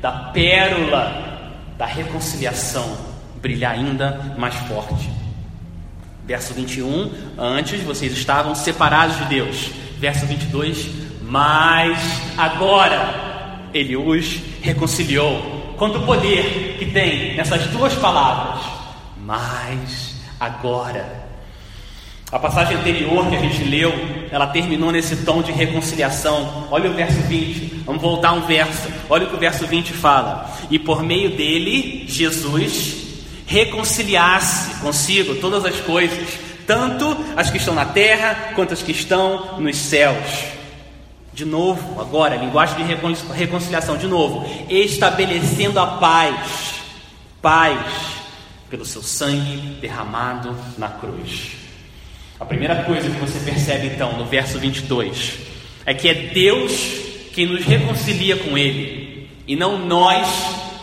da 0.00 0.12
pérola 0.12 1.33
da 1.76 1.86
reconciliação 1.86 3.14
brilhar 3.44 3.72
ainda 3.72 4.34
mais 4.38 4.54
forte. 4.54 5.10
Verso 6.26 6.54
21, 6.54 7.12
antes 7.38 7.82
vocês 7.82 8.12
estavam 8.12 8.54
separados 8.54 9.18
de 9.18 9.24
Deus. 9.26 9.70
Verso 9.98 10.24
22, 10.26 10.88
mas 11.22 11.98
agora 12.38 13.68
ele 13.74 13.96
os 13.96 14.40
reconciliou. 14.62 15.74
Quanto 15.76 16.00
poder 16.00 16.76
que 16.78 16.86
tem 16.86 17.36
nessas 17.36 17.66
duas 17.66 17.94
palavras, 17.94 18.64
mas 19.18 20.14
agora 20.40 21.23
a 22.34 22.38
passagem 22.40 22.76
anterior 22.76 23.30
que 23.30 23.36
a 23.36 23.38
gente 23.38 23.62
leu, 23.62 23.92
ela 24.28 24.48
terminou 24.48 24.90
nesse 24.90 25.18
tom 25.18 25.40
de 25.40 25.52
reconciliação. 25.52 26.66
Olha 26.68 26.90
o 26.90 26.92
verso 26.92 27.20
20. 27.28 27.84
Vamos 27.86 28.02
voltar 28.02 28.32
um 28.32 28.40
verso. 28.40 28.88
Olha 29.08 29.24
o 29.24 29.30
que 29.30 29.36
o 29.36 29.38
verso 29.38 29.64
20 29.68 29.92
fala. 29.92 30.52
E 30.68 30.76
por 30.76 31.00
meio 31.00 31.30
dele, 31.30 32.04
Jesus, 32.08 32.96
reconciliar-se 33.46 34.80
consigo 34.80 35.36
todas 35.36 35.64
as 35.64 35.76
coisas, 35.82 36.28
tanto 36.66 37.16
as 37.36 37.50
que 37.50 37.58
estão 37.58 37.72
na 37.72 37.84
terra 37.84 38.52
quanto 38.56 38.74
as 38.74 38.82
que 38.82 38.90
estão 38.90 39.60
nos 39.60 39.76
céus. 39.76 40.26
De 41.32 41.44
novo, 41.44 42.00
agora, 42.00 42.34
linguagem 42.34 42.84
de 42.84 43.32
reconciliação, 43.32 43.96
de 43.96 44.08
novo, 44.08 44.44
estabelecendo 44.68 45.78
a 45.78 45.86
paz, 45.86 46.80
paz, 47.40 47.78
pelo 48.68 48.84
seu 48.84 49.04
sangue 49.04 49.78
derramado 49.80 50.56
na 50.76 50.88
cruz. 50.88 51.63
A 52.44 52.46
primeira 52.46 52.84
coisa 52.84 53.08
que 53.08 53.16
você 53.16 53.38
percebe 53.40 53.86
então 53.86 54.18
no 54.18 54.26
verso 54.26 54.58
22 54.58 55.38
é 55.86 55.94
que 55.94 56.08
é 56.08 56.14
Deus 56.14 56.72
quem 57.32 57.46
nos 57.46 57.64
reconcilia 57.64 58.36
com 58.36 58.56
Ele 58.56 59.28
e 59.48 59.56
não 59.56 59.78
nós 59.78 60.28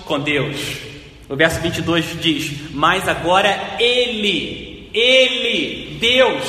com 0.06 0.20
Deus. 0.20 0.58
O 1.30 1.36
verso 1.36 1.62
22 1.62 2.20
diz: 2.20 2.72
Mas 2.72 3.08
agora 3.08 3.78
Ele, 3.80 4.90
Ele, 4.94 5.98
Deus, 6.00 6.44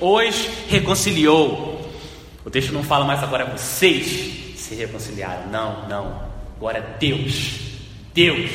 os 0.00 0.48
reconciliou 0.68 1.68
o 2.48 2.50
texto 2.50 2.72
não 2.72 2.82
fala 2.82 3.04
mais 3.04 3.22
agora 3.22 3.44
vocês 3.44 4.56
se 4.56 4.74
reconciliaram. 4.74 5.50
Não, 5.50 5.86
não. 5.86 6.22
Agora 6.56 6.96
Deus, 6.98 7.58
Deus 8.14 8.50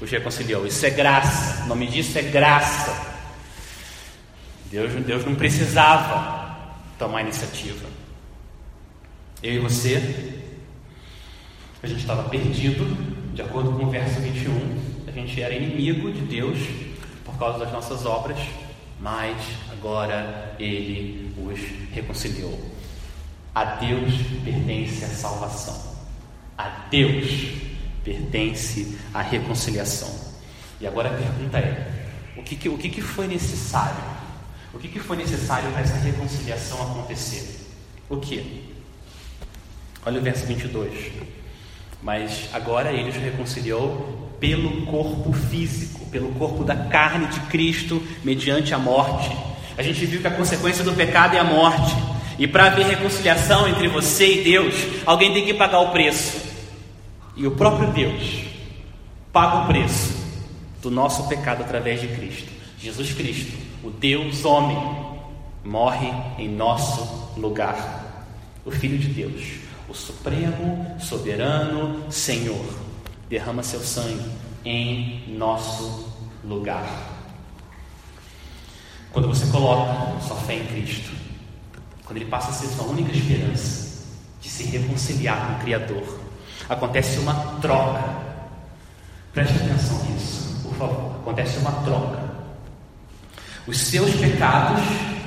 os 0.00 0.10
reconciliou. 0.10 0.66
Isso 0.66 0.86
é 0.86 0.88
graça. 0.88 1.64
O 1.64 1.68
nome 1.68 1.86
disso 1.86 2.18
é 2.18 2.22
graça. 2.22 3.13
Deus, 4.70 4.92
Deus 5.04 5.24
não 5.24 5.34
precisava 5.34 6.54
tomar 6.98 7.22
iniciativa. 7.22 7.86
Eu 9.42 9.54
e 9.54 9.58
você, 9.58 10.40
a 11.82 11.86
gente 11.86 12.00
estava 12.00 12.28
perdido, 12.28 12.84
de 13.34 13.42
acordo 13.42 13.72
com 13.72 13.84
o 13.84 13.90
verso 13.90 14.20
21. 14.20 15.04
A 15.06 15.10
gente 15.10 15.42
era 15.42 15.54
inimigo 15.54 16.10
de 16.12 16.22
Deus 16.22 16.58
por 17.24 17.36
causa 17.38 17.58
das 17.58 17.72
nossas 17.72 18.06
obras, 18.06 18.38
mas 19.00 19.36
agora 19.70 20.54
Ele 20.58 21.32
os 21.36 21.60
reconciliou. 21.92 22.58
A 23.54 23.64
Deus 23.64 24.14
pertence 24.44 25.04
a 25.04 25.08
salvação. 25.08 25.94
A 26.56 26.68
Deus 26.90 27.48
pertence 28.02 28.98
a 29.12 29.20
reconciliação. 29.22 30.08
E 30.80 30.86
agora 30.86 31.10
a 31.10 31.16
pergunta 31.18 31.58
é: 31.58 31.86
o 32.36 32.42
que, 32.42 32.68
o 32.68 32.78
que 32.78 33.00
foi 33.00 33.26
necessário? 33.26 34.13
O 34.74 34.78
que, 34.78 34.88
que 34.88 34.98
foi 34.98 35.16
necessário 35.16 35.70
para 35.70 35.82
essa 35.82 35.96
reconciliação 35.96 36.82
acontecer? 36.82 37.60
O 38.08 38.16
que? 38.16 38.64
Olha 40.04 40.20
o 40.20 40.22
verso 40.22 40.44
22. 40.46 41.12
Mas 42.02 42.48
agora 42.52 42.92
ele 42.92 43.08
os 43.08 43.16
reconciliou 43.16 44.36
pelo 44.38 44.84
corpo 44.84 45.32
físico, 45.32 46.04
pelo 46.10 46.32
corpo 46.32 46.64
da 46.64 46.76
carne 46.76 47.26
de 47.28 47.40
Cristo, 47.42 48.02
mediante 48.22 48.74
a 48.74 48.78
morte. 48.78 49.34
A 49.78 49.82
gente 49.82 50.04
viu 50.04 50.20
que 50.20 50.26
a 50.26 50.30
consequência 50.30 50.84
do 50.84 50.92
pecado 50.92 51.34
é 51.34 51.38
a 51.38 51.44
morte. 51.44 51.94
E 52.38 52.46
para 52.46 52.66
haver 52.66 52.86
reconciliação 52.86 53.68
entre 53.68 53.88
você 53.88 54.40
e 54.40 54.44
Deus, 54.44 54.74
alguém 55.06 55.32
tem 55.32 55.46
que 55.46 55.54
pagar 55.54 55.80
o 55.80 55.92
preço. 55.92 56.42
E 57.36 57.46
o 57.46 57.52
próprio 57.52 57.90
Deus 57.92 58.42
paga 59.32 59.62
o 59.62 59.66
preço 59.66 60.14
do 60.82 60.90
nosso 60.90 61.26
pecado 61.28 61.62
através 61.62 62.00
de 62.00 62.08
Cristo. 62.08 62.52
Jesus 62.78 63.12
Cristo, 63.12 63.56
o 63.84 63.90
Deus 63.90 64.46
homem, 64.46 64.78
morre 65.62 66.10
em 66.38 66.48
nosso 66.48 67.30
lugar. 67.36 68.02
O 68.64 68.70
Filho 68.70 68.96
de 68.96 69.08
Deus, 69.08 69.58
o 69.86 69.92
Supremo, 69.92 70.98
Soberano 70.98 72.10
Senhor, 72.10 72.64
derrama 73.28 73.62
seu 73.62 73.80
sangue 73.80 74.24
em 74.64 75.36
nosso 75.36 76.08
lugar. 76.42 76.86
Quando 79.12 79.28
você 79.28 79.46
coloca 79.52 80.18
sua 80.22 80.36
fé 80.36 80.54
em 80.54 80.66
Cristo, 80.66 81.12
quando 82.04 82.16
ele 82.16 82.30
passa 82.30 82.50
a 82.50 82.52
ser 82.54 82.68
sua 82.68 82.86
única 82.86 83.12
esperança 83.12 84.02
de 84.40 84.48
se 84.48 84.64
reconciliar 84.64 85.46
com 85.46 85.52
o 85.52 85.58
Criador, 85.60 86.20
acontece 86.70 87.18
uma 87.18 87.34
troca. 87.60 88.02
Preste 89.34 89.56
atenção 89.56 90.02
nisso, 90.04 90.58
por 90.62 90.74
favor. 90.74 91.16
Acontece 91.20 91.58
uma 91.58 91.72
troca. 91.82 92.23
Os 93.66 93.78
seus 93.78 94.14
pecados 94.16 94.82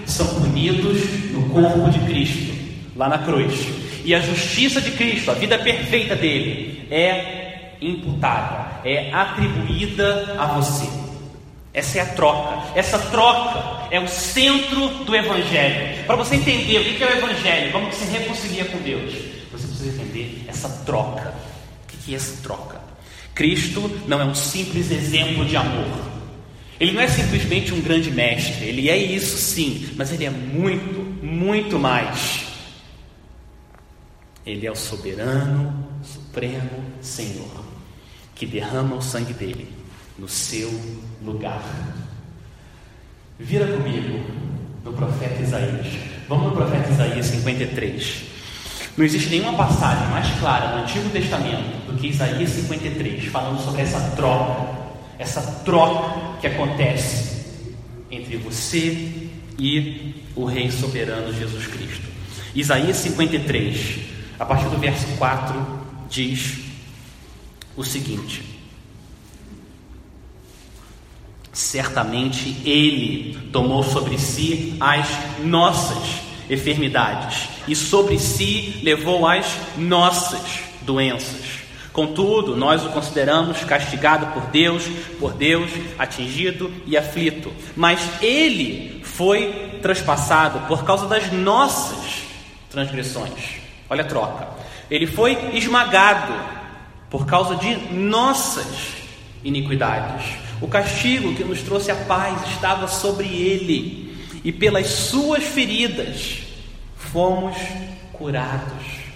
são 0.06 0.28
punidos 0.36 1.32
no 1.32 1.50
corpo 1.50 1.90
de 1.90 2.00
Cristo, 2.00 2.54
lá 2.96 3.10
na 3.10 3.20
cruz. 3.20 3.68
E 4.06 4.14
a 4.14 4.20
justiça 4.20 4.80
de 4.80 4.92
Cristo, 4.92 5.32
a 5.32 5.34
vida 5.34 5.58
perfeita 5.58 6.16
dele, 6.16 6.88
é 6.92 7.74
imputada, 7.82 8.82
é 8.88 9.12
atribuída 9.12 10.36
a 10.38 10.46
você. 10.46 10.88
Essa 11.74 12.00
é 12.00 12.02
a 12.02 12.06
troca. 12.06 12.80
Essa 12.80 12.98
troca 12.98 13.88
é 13.92 14.00
o 14.00 14.08
centro 14.08 14.88
do 15.04 15.16
Evangelho. 15.16 16.06
Para 16.06 16.16
você 16.16 16.36
entender 16.36 16.80
o 16.80 16.84
que 16.84 17.04
é 17.04 17.08
o 17.08 17.18
Evangelho, 17.18 17.72
como 17.72 17.92
se 17.92 18.06
reconcilia 18.06 18.66
com 18.66 18.78
Deus, 18.80 19.14
você 19.52 19.68
precisa 19.68 20.02
entender 20.02 20.46
essa 20.48 20.70
troca. 20.86 21.34
O 21.84 21.98
que 22.06 22.14
é 22.14 22.18
essa 22.18 22.42
troca? 22.42 22.82
Cristo 23.36 23.92
não 24.08 24.22
é 24.22 24.26
um 24.26 24.34
simples 24.34 24.90
exemplo 24.90 25.46
de 25.46 25.56
amor. 25.56 26.17
Ele 26.80 26.92
não 26.92 27.02
é 27.02 27.08
simplesmente 27.08 27.74
um 27.74 27.82
grande 27.82 28.12
mestre. 28.12 28.66
Ele 28.66 28.90
é 28.90 28.98
isso 28.98 29.38
sim, 29.38 29.90
mas 29.96 30.12
ele 30.12 30.26
é 30.26 30.30
muito, 30.30 31.26
muito 31.26 31.80
mais. 31.80 32.46
Ele 34.46 34.66
é 34.66 34.72
o 34.72 34.76
soberano, 34.76 35.88
supremo 36.04 36.84
Senhor, 37.02 37.66
que 38.36 38.46
derrama 38.46 38.96
o 38.96 39.02
sangue 39.02 39.34
dele 39.34 39.68
no 40.18 40.28
seu 40.28 40.70
lugar. 41.24 41.64
Vira 43.40 43.68
comigo 43.68 44.20
no 44.84 44.94
profeta 44.94 45.42
Isaías. 45.42 45.88
Vamos 46.30 46.46
no 46.46 46.52
profeta 46.52 46.90
Isaías 46.90 47.26
53. 47.26 48.24
Não 48.96 49.06
existe 49.06 49.30
nenhuma 49.30 49.54
passagem 49.54 50.08
mais 50.10 50.28
clara 50.40 50.76
no 50.76 50.84
Antigo 50.84 51.10
Testamento 51.10 51.86
do 51.86 51.98
que 51.98 52.08
Isaías 52.08 52.50
53, 52.50 53.26
falando 53.26 53.64
sobre 53.64 53.82
essa 53.84 54.00
troca, 54.16 54.77
essa 55.18 55.42
troca 55.64 56.40
que 56.40 56.48
acontece 56.48 57.38
entre 58.10 58.38
você 58.38 59.30
e 59.60 60.14
o 60.36 60.46
Rei 60.46 60.72
soberano 60.72 61.34
Jesus 61.34 61.66
Cristo. 61.68 62.08
Isaías 62.54 62.98
53, 62.98 64.00
a 64.40 64.46
partir 64.46 64.70
do 64.70 64.78
verso 64.78 65.08
4, 65.18 65.66
diz 66.10 66.60
o 67.76 67.84
seguinte: 67.84 68.44
Certamente 71.52 72.56
Ele 72.64 73.50
tomou 73.52 73.84
sobre 73.84 74.18
si 74.18 74.76
as 74.80 75.08
nossas 75.44 76.22
enfermidades 76.50 77.50
e 77.68 77.76
sobre 77.76 78.20
si 78.20 78.80
levou 78.84 79.28
as 79.28 79.46
nossas 79.78 80.60
doenças. 80.84 81.57
Contudo, 81.98 82.56
nós 82.56 82.86
o 82.86 82.90
consideramos 82.90 83.64
castigado 83.64 84.28
por 84.28 84.44
Deus, 84.52 84.84
por 85.20 85.34
Deus, 85.34 85.72
atingido 85.98 86.72
e 86.86 86.96
aflito. 86.96 87.52
Mas 87.76 88.22
ele 88.22 89.02
foi 89.04 89.80
transpassado 89.82 90.68
por 90.68 90.84
causa 90.84 91.08
das 91.08 91.32
nossas 91.32 92.22
transgressões. 92.70 93.56
Olha 93.90 94.04
a 94.04 94.08
troca. 94.08 94.48
Ele 94.92 95.08
foi 95.08 95.56
esmagado 95.58 96.36
por 97.10 97.26
causa 97.26 97.56
de 97.56 97.76
nossas 97.92 98.90
iniquidades. 99.44 100.24
O 100.62 100.68
castigo 100.68 101.34
que 101.34 101.44
nos 101.44 101.64
trouxe 101.64 101.90
a 101.90 101.96
paz 101.96 102.48
estava 102.52 102.88
sobre 102.88 103.26
ele, 103.26 104.16
e 104.44 104.52
pelas 104.52 104.86
suas 104.86 105.44
feridas 105.44 106.44
fomos 106.96 107.58
curados. 108.14 109.07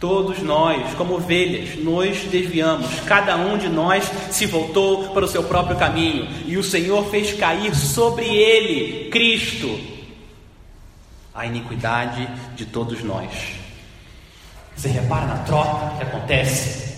Todos 0.00 0.38
nós, 0.40 0.94
como 0.94 1.14
ovelhas, 1.14 1.76
nos 1.76 2.18
desviamos, 2.30 3.00
cada 3.00 3.36
um 3.36 3.58
de 3.58 3.68
nós 3.68 4.08
se 4.30 4.46
voltou 4.46 5.08
para 5.08 5.24
o 5.24 5.28
seu 5.28 5.42
próprio 5.42 5.76
caminho, 5.76 6.28
e 6.46 6.56
o 6.56 6.62
Senhor 6.62 7.10
fez 7.10 7.32
cair 7.32 7.74
sobre 7.74 8.24
ele, 8.24 9.10
Cristo, 9.10 9.76
a 11.34 11.46
iniquidade 11.46 12.28
de 12.54 12.64
todos 12.64 13.02
nós. 13.02 13.28
Você 14.76 14.88
repara 14.88 15.26
na 15.26 15.38
troca 15.38 15.96
que 15.96 16.04
acontece 16.04 16.88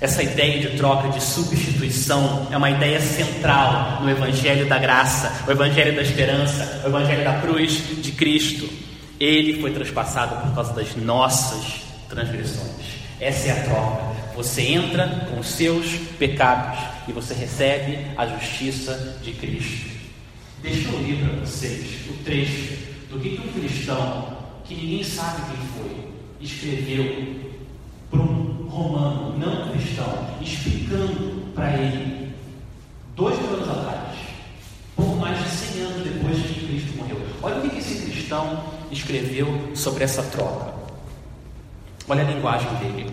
essa 0.00 0.20
ideia 0.20 0.58
de 0.58 0.76
troca, 0.76 1.10
de 1.10 1.22
substituição, 1.22 2.48
é 2.50 2.56
uma 2.56 2.70
ideia 2.70 3.00
central 3.00 4.00
no 4.02 4.10
Evangelho 4.10 4.68
da 4.68 4.76
graça, 4.76 5.44
o 5.46 5.52
Evangelho 5.52 5.94
da 5.94 6.02
esperança, 6.02 6.82
o 6.82 6.88
Evangelho 6.88 7.22
da 7.22 7.34
cruz 7.34 8.02
de 8.02 8.10
Cristo. 8.10 8.68
Ele 9.20 9.60
foi 9.60 9.70
traspassado 9.70 10.44
por 10.44 10.56
causa 10.56 10.72
das 10.72 10.96
nossas 10.96 11.81
transgressões. 12.12 13.02
Essa 13.18 13.48
é 13.48 13.50
a 13.52 13.64
troca. 13.64 14.12
Você 14.34 14.62
entra 14.62 15.08
com 15.30 15.40
os 15.40 15.46
seus 15.46 15.86
pecados 16.18 16.78
e 17.08 17.12
você 17.12 17.34
recebe 17.34 17.98
a 18.16 18.26
justiça 18.26 19.18
de 19.22 19.32
Cristo. 19.32 19.90
Deixa 20.62 20.88
eu 20.88 21.00
ler 21.00 21.18
para 21.18 21.40
vocês 21.40 22.08
o 22.08 22.24
trecho 22.24 22.76
do 23.10 23.18
que, 23.18 23.40
um 23.40 23.60
cristão, 23.60 24.38
que 24.64 24.74
ninguém 24.74 25.04
sabe 25.04 25.42
quem 25.50 25.66
foi, 25.68 26.08
escreveu 26.40 27.52
para 28.10 28.20
um 28.20 28.66
romano 28.68 29.38
não 29.38 29.72
cristão, 29.72 30.36
explicando 30.40 31.52
para 31.54 31.72
ele, 31.78 32.32
dois 33.16 33.38
mil 33.38 33.54
anos 33.54 33.68
atrás, 33.68 34.18
pouco 34.94 35.16
mais 35.16 35.38
de 35.42 35.48
100 35.50 35.82
anos 35.82 36.04
depois 36.04 36.38
que 36.38 36.66
Cristo 36.66 36.96
morreu. 36.96 37.20
Olha 37.42 37.58
o 37.58 37.68
que 37.68 37.78
esse 37.78 38.02
cristão 38.02 38.64
escreveu 38.90 39.70
sobre 39.74 40.04
essa 40.04 40.22
troca. 40.22 40.81
Olha 42.12 42.24
a 42.24 42.26
linguagem 42.26 42.68
dele. 42.74 43.10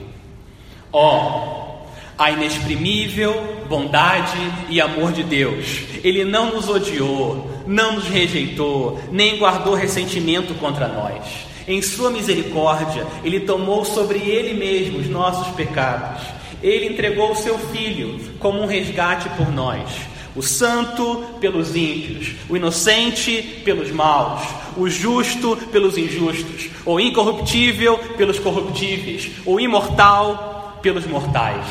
Ó, 0.91 1.85
oh, 1.85 2.21
a 2.21 2.31
inexprimível 2.31 3.63
bondade 3.69 4.37
e 4.67 4.81
amor 4.81 5.13
de 5.13 5.23
Deus. 5.23 5.83
Ele 6.03 6.25
não 6.25 6.53
nos 6.53 6.67
odiou, 6.67 7.49
não 7.65 7.93
nos 7.93 8.09
rejeitou, 8.09 8.99
nem 9.09 9.37
guardou 9.37 9.73
ressentimento 9.73 10.53
contra 10.55 10.89
nós. 10.89 11.23
Em 11.65 11.81
Sua 11.81 12.11
misericórdia, 12.11 13.07
Ele 13.23 13.39
tomou 13.39 13.85
sobre 13.85 14.19
Ele 14.19 14.53
mesmo 14.53 14.99
os 14.99 15.07
nossos 15.07 15.47
pecados. 15.55 16.21
Ele 16.61 16.87
entregou 16.87 17.31
o 17.31 17.37
Seu 17.37 17.57
Filho 17.57 18.19
como 18.37 18.61
um 18.61 18.65
resgate 18.65 19.29
por 19.29 19.49
nós. 19.49 19.89
O 20.35 20.41
santo 20.41 21.25
pelos 21.39 21.75
ímpios, 21.75 22.35
o 22.47 22.55
inocente 22.55 23.61
pelos 23.65 23.91
maus, 23.91 24.41
o 24.77 24.87
justo 24.87 25.57
pelos 25.71 25.97
injustos, 25.97 26.69
o 26.85 26.99
incorruptível 26.99 27.97
pelos 28.15 28.39
corruptíveis, 28.39 29.31
o 29.45 29.59
imortal 29.59 30.79
pelos 30.81 31.05
mortais. 31.05 31.65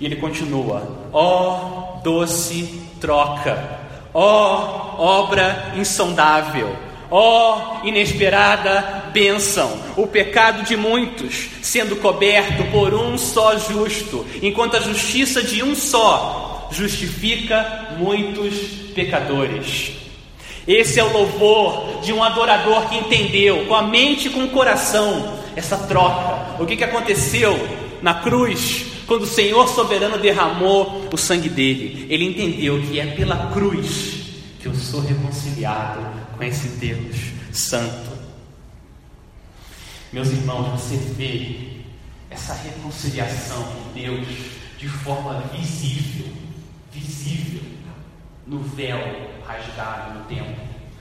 E 0.00 0.06
ele 0.06 0.16
continua: 0.16 1.08
ó 1.12 1.98
oh, 1.98 2.00
doce 2.02 2.82
troca, 3.00 3.80
ó 4.14 4.96
oh, 4.98 5.02
obra 5.02 5.72
insondável, 5.76 6.74
ó 7.10 7.80
oh, 7.82 7.86
inesperada 7.86 9.10
bênção, 9.12 9.78
o 9.96 10.06
pecado 10.06 10.62
de 10.64 10.76
muitos 10.76 11.48
sendo 11.62 11.96
coberto 11.96 12.64
por 12.70 12.94
um 12.94 13.16
só 13.16 13.58
justo, 13.58 14.26
enquanto 14.42 14.76
a 14.76 14.80
justiça 14.80 15.42
de 15.42 15.62
um 15.62 15.74
só 15.74 16.55
justifica 16.70 17.96
muitos 17.98 18.54
pecadores. 18.94 19.92
Esse 20.66 20.98
é 20.98 21.04
o 21.04 21.12
louvor 21.12 22.00
de 22.02 22.12
um 22.12 22.22
adorador 22.22 22.88
que 22.88 22.96
entendeu 22.96 23.66
com 23.66 23.74
a 23.74 23.82
mente 23.82 24.26
e 24.26 24.30
com 24.30 24.44
o 24.44 24.50
coração 24.50 25.38
essa 25.54 25.76
troca. 25.76 26.62
O 26.62 26.66
que, 26.66 26.76
que 26.76 26.84
aconteceu 26.84 27.56
na 28.02 28.14
cruz 28.14 28.84
quando 29.06 29.22
o 29.22 29.26
Senhor 29.26 29.68
soberano 29.68 30.18
derramou 30.18 31.08
o 31.12 31.16
sangue 31.16 31.48
dele? 31.48 32.06
Ele 32.10 32.24
entendeu 32.24 32.82
que 32.82 32.98
é 32.98 33.06
pela 33.06 33.52
cruz 33.52 34.16
que 34.60 34.66
eu 34.66 34.74
sou 34.74 35.00
reconciliado 35.00 36.00
com 36.36 36.42
esse 36.42 36.68
Deus 36.68 37.16
santo. 37.52 38.16
Meus 40.12 40.28
irmãos, 40.28 40.80
você 40.80 40.96
vê 40.96 41.76
essa 42.30 42.54
reconciliação 42.54 43.62
de 43.94 44.02
Deus 44.02 44.26
de 44.78 44.88
forma 44.88 45.40
visível, 45.52 46.26
visível, 46.96 47.62
no 48.46 48.60
véu 48.60 48.98
rasgado 49.46 50.18
no 50.18 50.24
templo. 50.24 50.54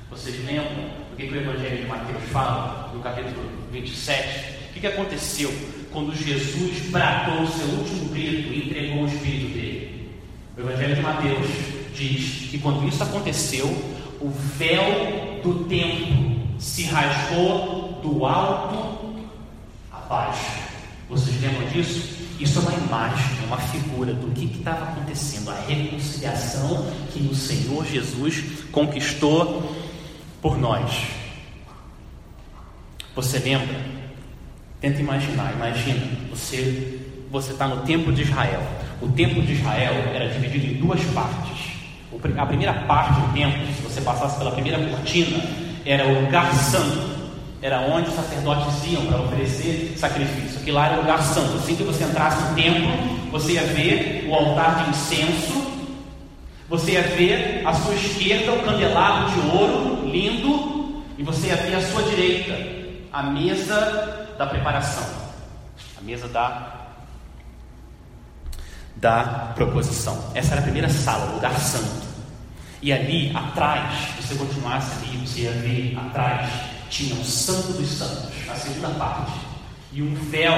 Vocês 0.09 0.45
lembram 0.45 1.05
o 1.11 1.15
que, 1.15 1.23
o 1.23 1.35
Evangelho 1.35 1.77
de 1.77 1.87
Mateus 1.87 2.23
fala, 2.31 2.91
no 2.93 3.01
capítulo 3.01 3.49
27? 3.71 4.55
O 4.69 4.79
que, 4.79 4.87
aconteceu 4.87 5.53
quando 5.91 6.15
Jesus 6.15 6.89
bradou 6.89 7.43
o 7.43 7.47
seu 7.47 7.67
último 7.67 8.09
grito 8.09 8.53
e 8.53 8.65
entregou 8.65 9.03
o 9.03 9.07
Espírito 9.07 9.53
dele? 9.53 10.11
O 10.57 10.61
Evangelho 10.61 10.95
de 10.95 11.01
Mateus 11.01 11.47
diz 11.95 12.49
que 12.49 12.59
quando 12.59 12.87
isso 12.87 13.01
aconteceu, 13.01 13.67
o 14.21 14.29
véu 14.29 15.39
do 15.43 15.65
templo 15.65 16.59
se 16.59 16.83
rasgou 16.83 17.99
do 18.03 18.25
alto 18.25 19.25
a 19.91 19.97
baixo. 19.99 20.59
Vocês 21.09 21.41
lembram 21.41 21.67
disso? 21.69 22.14
Isso 22.39 22.59
é 22.59 22.61
uma 22.61 22.73
imagem, 22.73 23.43
é 23.43 23.45
uma 23.47 23.57
figura 23.57 24.13
do 24.13 24.31
que 24.31 24.45
estava 24.57 24.91
acontecendo, 24.91 25.49
a 25.51 25.59
reconciliação 25.67 26.85
que 27.11 27.19
o 27.19 27.35
Senhor 27.35 27.85
Jesus 27.85 28.43
conquistou 28.71 29.73
por 30.41 30.57
nós. 30.57 31.07
Você 33.15 33.39
lembra? 33.39 33.75
Tenta 34.81 34.99
imaginar, 34.99 35.53
imagina, 35.53 36.05
você 36.29 37.01
você 37.31 37.51
está 37.51 37.67
no 37.67 37.81
templo 37.81 38.13
de 38.13 38.21
Israel. 38.21 38.61
O 39.01 39.09
templo 39.09 39.41
de 39.41 39.53
Israel 39.53 39.93
era 40.13 40.29
dividido 40.29 40.67
em 40.67 40.73
duas 40.75 41.03
partes. 41.05 41.75
A 42.37 42.45
primeira 42.45 42.73
parte 42.73 43.19
do 43.19 43.33
templo, 43.33 43.65
se 43.73 43.81
você 43.81 44.01
passasse 44.01 44.37
pela 44.37 44.51
primeira 44.51 44.79
cortina, 44.89 45.43
era 45.85 46.07
o 46.07 46.21
lugar 46.21 46.53
santo, 46.55 47.14
era 47.65 47.81
onde 47.81 48.09
os 48.09 48.15
sacerdotes 48.15 48.85
iam 48.85 49.07
para 49.07 49.21
oferecer 49.21 49.95
sacrifício. 49.97 50.59
Aquilo 50.59 50.77
lá 50.77 50.85
era 50.85 50.97
o 50.97 51.01
lugar 51.01 51.23
santo. 51.23 51.57
Assim 51.57 51.75
que 51.75 51.81
você 51.81 52.03
entrasse 52.03 52.43
no 52.43 52.53
templo, 52.53 52.91
você 53.31 53.53
ia 53.53 53.63
ver 53.63 54.27
o 54.29 54.35
altar 54.35 54.83
de 54.83 54.91
incenso, 54.91 55.65
você 56.69 56.91
ia 56.91 57.01
ver 57.01 57.65
à 57.65 57.73
sua 57.73 57.95
esquerda 57.95 58.53
o 58.53 58.63
candelabro 58.63 59.31
de 59.31 59.57
ouro 59.57 60.07
lindo, 60.07 61.03
e 61.17 61.23
você 61.23 61.47
ia 61.47 61.55
ver 61.55 61.75
à 61.75 61.81
sua 61.81 62.03
direita 62.03 62.55
a 63.11 63.23
mesa 63.23 64.27
da 64.37 64.45
preparação, 64.45 65.07
a 65.97 66.01
mesa 66.03 66.27
da 66.27 66.71
da 68.95 69.51
proposição. 69.55 70.31
Essa 70.35 70.51
era 70.51 70.59
a 70.59 70.63
primeira 70.63 70.89
sala, 70.89 71.31
o 71.31 71.35
lugar 71.35 71.57
santo. 71.59 72.05
E 72.79 72.93
ali 72.93 73.35
atrás, 73.35 73.91
se 74.15 74.21
você 74.21 74.35
continuasse 74.35 74.91
ali, 74.97 75.17
você 75.17 75.41
ia 75.41 75.51
ver 75.51 75.97
atrás, 75.97 76.74
tinha 76.95 77.15
o 77.15 77.25
Santo 77.25 77.73
dos 77.73 77.89
Santos, 77.89 78.29
a 78.49 78.55
segunda 78.55 78.87
parte. 78.89 79.33
E 79.91 80.01
um 80.01 80.15
véu, 80.15 80.53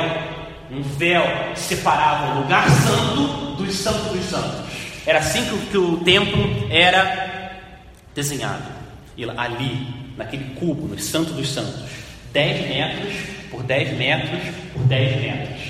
um 0.71 0.81
véu 0.83 1.23
separava 1.55 2.35
o 2.35 2.41
lugar 2.43 2.69
santo 2.69 3.55
dos 3.55 3.73
santos 3.75 4.11
dos 4.11 4.25
santos. 4.25 4.67
Era 5.05 5.19
assim 5.19 5.43
que 5.45 5.55
o, 5.55 5.57
que 5.67 5.77
o 5.77 5.97
templo 6.03 6.67
era 6.69 7.51
desenhado. 8.13 8.65
E 9.17 9.23
ali, 9.23 9.87
naquele 10.15 10.53
cubo, 10.55 10.87
no 10.87 10.99
Santo 10.99 11.33
dos 11.33 11.49
Santos, 11.49 11.89
10 12.33 12.67
metros 12.67 13.13
por 13.49 13.63
10 13.63 13.97
metros 13.97 14.39
por 14.73 14.83
10 14.83 15.21
metros. 15.21 15.61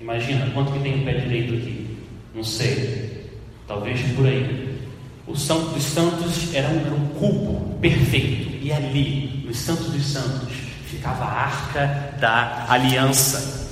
Imagina 0.00 0.48
quanto 0.52 0.72
que 0.72 0.78
tem 0.80 1.00
um 1.00 1.04
pé 1.04 1.14
direito 1.14 1.54
aqui. 1.54 1.98
Não 2.34 2.44
sei. 2.44 3.30
Talvez 3.66 4.00
por 4.14 4.26
aí. 4.26 4.78
O 5.26 5.34
Santo 5.34 5.70
dos 5.70 5.82
Santos 5.82 6.54
era 6.54 6.68
um, 6.68 6.80
era 6.80 6.94
um 6.94 7.08
cubo 7.18 7.78
perfeito. 7.80 8.62
E 8.62 8.70
ali, 8.70 9.33
no 9.54 9.60
Santo 9.60 9.84
dos 9.84 10.04
Santos, 10.04 10.52
ficava 10.90 11.24
a 11.24 11.32
arca 11.32 12.14
da 12.18 12.66
aliança. 12.68 13.70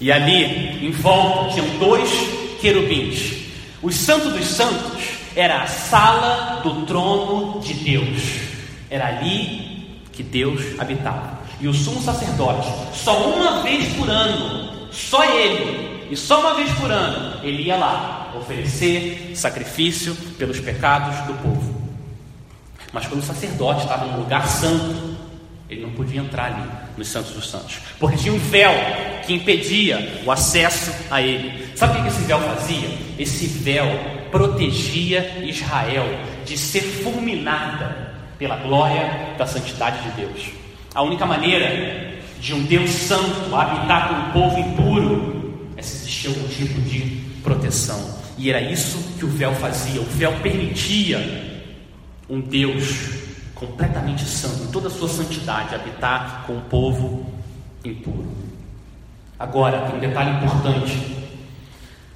E 0.00 0.10
ali, 0.10 0.86
em 0.86 0.90
volta, 0.90 1.52
tinham 1.52 1.68
dois 1.78 2.08
querubins. 2.62 3.44
O 3.82 3.92
Santo 3.92 4.30
dos 4.30 4.46
Santos 4.46 5.02
era 5.36 5.62
a 5.62 5.66
sala 5.66 6.62
do 6.62 6.86
trono 6.86 7.60
de 7.60 7.74
Deus. 7.74 8.22
Era 8.88 9.08
ali 9.08 10.00
que 10.12 10.22
Deus 10.22 10.62
habitava. 10.78 11.38
E 11.60 11.68
o 11.68 11.74
sumo 11.74 12.00
sacerdote, 12.00 12.68
só 12.94 13.34
uma 13.34 13.62
vez 13.62 13.94
por 13.96 14.08
ano, 14.08 14.88
só 14.90 15.24
ele 15.24 16.08
e 16.10 16.16
só 16.16 16.40
uma 16.40 16.54
vez 16.54 16.72
por 16.72 16.90
ano 16.90 17.44
ele 17.44 17.64
ia 17.64 17.76
lá 17.76 18.32
oferecer 18.34 19.32
sacrifício 19.34 20.14
pelos 20.38 20.58
pecados 20.58 21.18
do 21.26 21.34
povo. 21.42 21.82
Mas 22.92 23.06
quando 23.06 23.20
o 23.20 23.26
sacerdote 23.26 23.82
estava 23.82 24.06
no 24.06 24.20
lugar 24.20 24.48
santo, 24.48 25.07
ele 25.68 25.82
não 25.82 25.90
podia 25.90 26.20
entrar 26.20 26.46
ali 26.46 26.68
nos 26.96 27.08
Santos 27.08 27.32
dos 27.32 27.50
Santos, 27.50 27.78
porque 27.98 28.16
tinha 28.16 28.32
um 28.32 28.38
véu 28.38 28.72
que 29.26 29.34
impedia 29.34 30.22
o 30.24 30.30
acesso 30.30 30.92
a 31.10 31.20
ele. 31.20 31.68
Sabe 31.76 31.98
o 31.98 32.02
que 32.02 32.08
esse 32.08 32.22
véu 32.22 32.40
fazia? 32.40 32.88
Esse 33.18 33.46
véu 33.46 33.86
protegia 34.30 35.44
Israel 35.44 36.06
de 36.44 36.56
ser 36.56 36.80
fulminada 36.80 38.14
pela 38.38 38.56
glória 38.56 39.34
da 39.36 39.46
santidade 39.46 40.02
de 40.02 40.10
Deus. 40.22 40.50
A 40.94 41.02
única 41.02 41.26
maneira 41.26 42.18
de 42.40 42.54
um 42.54 42.62
Deus 42.64 42.90
santo 42.90 43.54
habitar 43.54 44.08
com 44.08 44.14
um 44.14 44.42
povo 44.42 44.58
impuro 44.58 45.68
é 45.76 45.82
se 45.82 45.96
existia 45.96 46.30
algum 46.30 46.48
tipo 46.48 46.80
de 46.82 47.20
proteção. 47.42 48.18
E 48.38 48.48
era 48.48 48.60
isso 48.60 49.16
que 49.18 49.24
o 49.24 49.28
véu 49.28 49.52
fazia. 49.54 50.00
O 50.00 50.04
véu 50.04 50.32
permitia 50.40 51.18
um 52.28 52.40
Deus 52.40 53.27
completamente 53.58 54.24
santo, 54.24 54.64
em 54.64 54.66
toda 54.68 54.88
a 54.88 54.90
sua 54.90 55.08
santidade, 55.08 55.74
habitar 55.74 56.44
com 56.46 56.56
o 56.56 56.60
povo 56.62 57.26
impuro. 57.84 58.30
Agora, 59.38 59.80
tem 59.82 59.96
um 59.96 60.00
detalhe 60.00 60.30
importante. 60.30 61.16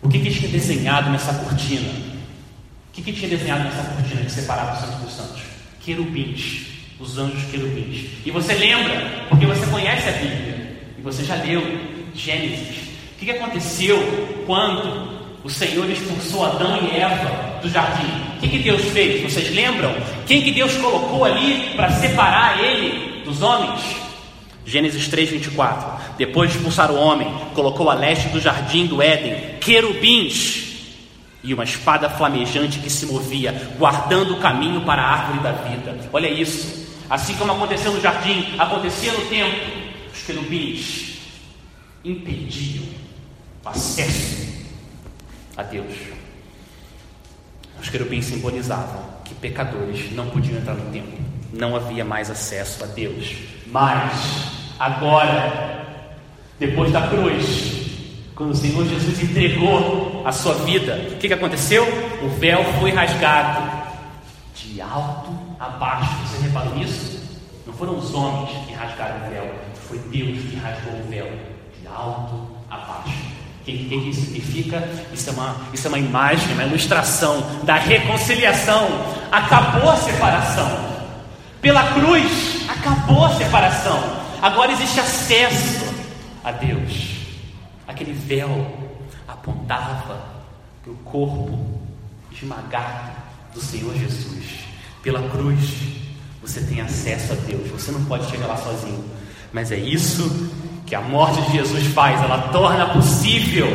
O 0.02 0.08
que, 0.08 0.18
que 0.18 0.30
tinha 0.30 0.50
desenhado 0.50 1.10
nessa 1.10 1.32
cortina? 1.34 1.88
O 1.88 2.92
que, 2.92 3.02
que 3.02 3.12
tinha 3.12 3.30
desenhado 3.30 3.64
nessa 3.64 3.82
cortina 3.82 4.22
que 4.22 4.32
separava 4.32 4.74
os 4.74 4.80
santos 4.80 5.00
dos 5.00 5.12
santos? 5.12 5.42
Querubins, 5.80 6.66
os 6.98 7.18
anjos 7.18 7.44
querubins. 7.50 8.10
E 8.24 8.30
você 8.30 8.54
lembra, 8.54 9.26
porque 9.28 9.46
você 9.46 9.66
conhece 9.66 10.08
a 10.08 10.12
Bíblia, 10.12 10.80
e 10.98 11.02
você 11.02 11.24
já 11.24 11.36
leu 11.36 11.62
Gênesis, 12.14 12.92
que, 13.22 13.26
que 13.26 13.38
aconteceu 13.38 13.98
quando 14.46 15.38
o 15.44 15.48
Senhor 15.48 15.88
expulsou 15.88 16.44
Adão 16.44 16.76
e 16.82 16.96
Eva 16.96 17.60
do 17.62 17.68
jardim? 17.68 18.31
Que, 18.42 18.48
que 18.48 18.58
Deus 18.58 18.82
fez? 18.86 19.22
Vocês 19.22 19.54
lembram? 19.54 19.94
Quem 20.26 20.42
que 20.42 20.50
Deus 20.50 20.76
colocou 20.76 21.24
ali 21.24 21.74
para 21.76 21.92
separar 21.92 22.58
ele 22.58 23.22
dos 23.24 23.40
homens? 23.40 23.80
Gênesis 24.66 25.06
3, 25.06 25.30
24. 25.30 26.16
Depois 26.18 26.50
de 26.50 26.56
expulsar 26.56 26.90
o 26.90 26.96
homem, 26.96 27.32
colocou 27.54 27.88
a 27.88 27.94
leste 27.94 28.28
do 28.30 28.40
jardim 28.40 28.86
do 28.86 29.00
Éden 29.00 29.58
querubins 29.60 30.72
e 31.44 31.54
uma 31.54 31.62
espada 31.62 32.10
flamejante 32.10 32.80
que 32.80 32.90
se 32.90 33.06
movia, 33.06 33.52
guardando 33.78 34.34
o 34.34 34.40
caminho 34.40 34.80
para 34.80 35.02
a 35.02 35.12
árvore 35.12 35.38
da 35.38 35.52
vida. 35.52 35.96
Olha 36.12 36.28
isso. 36.28 36.82
Assim 37.08 37.34
como 37.34 37.52
aconteceu 37.52 37.92
no 37.92 38.00
jardim, 38.00 38.54
acontecia 38.58 39.12
no 39.12 39.24
templo, 39.26 39.60
os 40.12 40.22
querubins 40.22 41.18
impediam 42.04 42.86
o 43.64 43.68
acesso 43.68 44.48
a 45.56 45.62
Deus. 45.62 46.21
Os 47.82 47.88
querubins 47.88 48.26
simbolizavam 48.26 49.02
que 49.24 49.34
pecadores 49.34 50.12
não 50.12 50.30
podiam 50.30 50.56
entrar 50.56 50.74
no 50.74 50.88
templo, 50.92 51.18
não 51.52 51.74
havia 51.74 52.04
mais 52.04 52.30
acesso 52.30 52.84
a 52.84 52.86
Deus. 52.86 53.34
Mas, 53.66 54.46
agora, 54.78 55.84
depois 56.60 56.92
da 56.92 57.08
cruz, 57.08 57.82
quando 58.36 58.50
o 58.50 58.54
Senhor 58.54 58.86
Jesus 58.86 59.20
entregou 59.20 60.22
a 60.24 60.30
sua 60.30 60.54
vida, 60.54 60.94
o 61.10 61.16
que, 61.16 61.26
que 61.26 61.34
aconteceu? 61.34 61.84
O 62.22 62.28
véu 62.28 62.62
foi 62.78 62.92
rasgado 62.92 63.82
de 64.54 64.80
alto 64.80 65.36
a 65.58 65.68
baixo. 65.70 66.08
Você 66.26 66.46
reparou 66.46 66.76
nisso? 66.76 67.20
Não 67.66 67.74
foram 67.74 67.98
os 67.98 68.14
homens 68.14 68.50
que 68.66 68.74
rasgaram 68.74 69.26
o 69.26 69.30
véu, 69.30 69.54
foi 69.88 69.98
Deus 69.98 70.38
que 70.38 70.56
rasgou 70.56 71.00
o 71.00 71.10
véu 71.10 71.28
de 71.80 71.86
alto 71.88 72.46
a 72.70 72.76
baixo. 72.76 73.21
O 73.62 73.64
que, 73.64 73.78
que 73.78 73.94
isso 73.94 74.22
significa? 74.22 74.88
Isso 75.12 75.30
é, 75.30 75.32
uma, 75.32 75.56
isso 75.72 75.86
é 75.86 75.88
uma 75.88 75.98
imagem, 75.98 76.52
uma 76.54 76.64
ilustração 76.64 77.62
da 77.62 77.76
reconciliação. 77.76 78.88
Acabou 79.30 79.88
a 79.88 79.96
separação. 79.98 80.68
Pela 81.60 81.92
cruz, 81.92 82.68
acabou 82.68 83.24
a 83.24 83.36
separação. 83.36 84.02
Agora 84.42 84.72
existe 84.72 84.98
acesso 84.98 85.94
a 86.42 86.50
Deus. 86.50 87.18
Aquele 87.86 88.12
véu 88.12 88.50
apontava 89.28 90.24
para 90.82 90.92
o 90.92 90.96
corpo 90.96 91.80
esmagado 92.32 93.12
do 93.54 93.60
Senhor 93.60 93.94
Jesus. 93.94 94.64
Pela 95.04 95.22
cruz, 95.28 95.70
você 96.40 96.62
tem 96.62 96.80
acesso 96.80 97.32
a 97.32 97.36
Deus. 97.36 97.68
Você 97.70 97.92
não 97.92 98.04
pode 98.06 98.28
chegar 98.28 98.48
lá 98.48 98.56
sozinho. 98.56 99.04
Mas 99.52 99.70
é 99.70 99.76
isso 99.76 100.50
que 100.92 100.96
a 100.96 101.00
morte 101.00 101.40
de 101.46 101.52
Jesus 101.52 101.86
faz. 101.86 102.22
Ela 102.22 102.48
torna 102.52 102.86
possível 102.90 103.66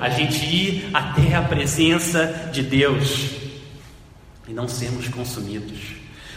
a 0.00 0.08
gente 0.08 0.44
ir 0.44 0.90
até 0.92 1.36
a 1.36 1.42
presença 1.42 2.50
de 2.52 2.64
Deus 2.64 3.30
e 4.48 4.52
não 4.52 4.66
sermos 4.66 5.06
consumidos. 5.06 5.78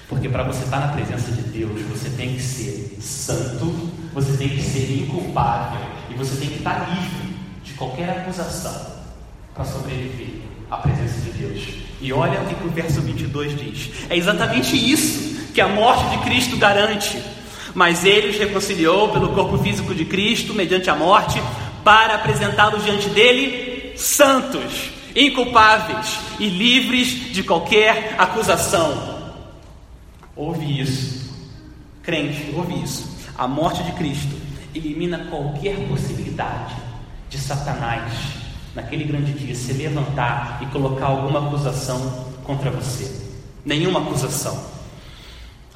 Porque 0.07 0.29
para 0.29 0.43
você 0.43 0.63
estar 0.63 0.79
na 0.79 0.89
presença 0.89 1.31
de 1.31 1.41
Deus, 1.41 1.81
você 1.89 2.11
tem 2.11 2.35
que 2.35 2.41
ser 2.43 2.99
santo, 3.01 3.89
você 4.13 4.37
tem 4.37 4.49
que 4.49 4.61
ser 4.61 5.01
inculpável 5.01 5.81
e 6.11 6.13
você 6.13 6.35
tem 6.35 6.49
que 6.49 6.57
estar 6.57 6.87
livre 6.87 7.35
de 7.63 7.73
qualquer 7.73 8.07
acusação 8.07 8.93
para 9.55 9.65
sobreviver 9.65 10.41
à 10.69 10.77
presença 10.77 11.19
de 11.21 11.31
Deus. 11.31 11.67
E 11.99 12.13
olha 12.13 12.41
o 12.41 12.45
que 12.45 12.63
o 12.63 12.69
verso 12.69 13.01
22 13.01 13.57
diz: 13.57 13.89
é 14.07 14.15
exatamente 14.15 14.75
isso 14.77 15.51
que 15.51 15.61
a 15.61 15.67
morte 15.67 16.15
de 16.15 16.23
Cristo 16.25 16.57
garante. 16.57 17.36
Mas 17.77 18.03
ele 18.03 18.29
os 18.29 18.39
reconciliou 18.39 19.09
pelo 19.09 19.35
corpo 19.35 19.55
físico 19.59 19.93
de 19.93 20.03
Cristo, 20.03 20.51
mediante 20.51 20.89
a 20.89 20.95
morte, 20.95 21.39
para 21.83 22.15
apresentá-los 22.15 22.83
diante 22.83 23.07
dele 23.09 23.93
santos, 23.95 24.89
inculpáveis 25.15 26.17
e 26.39 26.49
livres 26.49 27.31
de 27.31 27.43
qualquer 27.43 28.15
acusação. 28.17 29.35
Ouve 30.35 30.81
isso, 30.81 31.31
crente, 32.01 32.51
ouve 32.55 32.81
isso. 32.81 33.15
A 33.37 33.47
morte 33.47 33.83
de 33.83 33.91
Cristo 33.91 34.35
elimina 34.73 35.27
qualquer 35.29 35.75
possibilidade 35.87 36.73
de 37.29 37.37
Satanás, 37.37 38.11
naquele 38.73 39.03
grande 39.03 39.33
dia, 39.33 39.53
se 39.53 39.71
levantar 39.73 40.61
e 40.63 40.65
colocar 40.71 41.05
alguma 41.05 41.45
acusação 41.45 42.25
contra 42.43 42.71
você. 42.71 43.21
Nenhuma 43.63 43.99
acusação. 43.99 44.76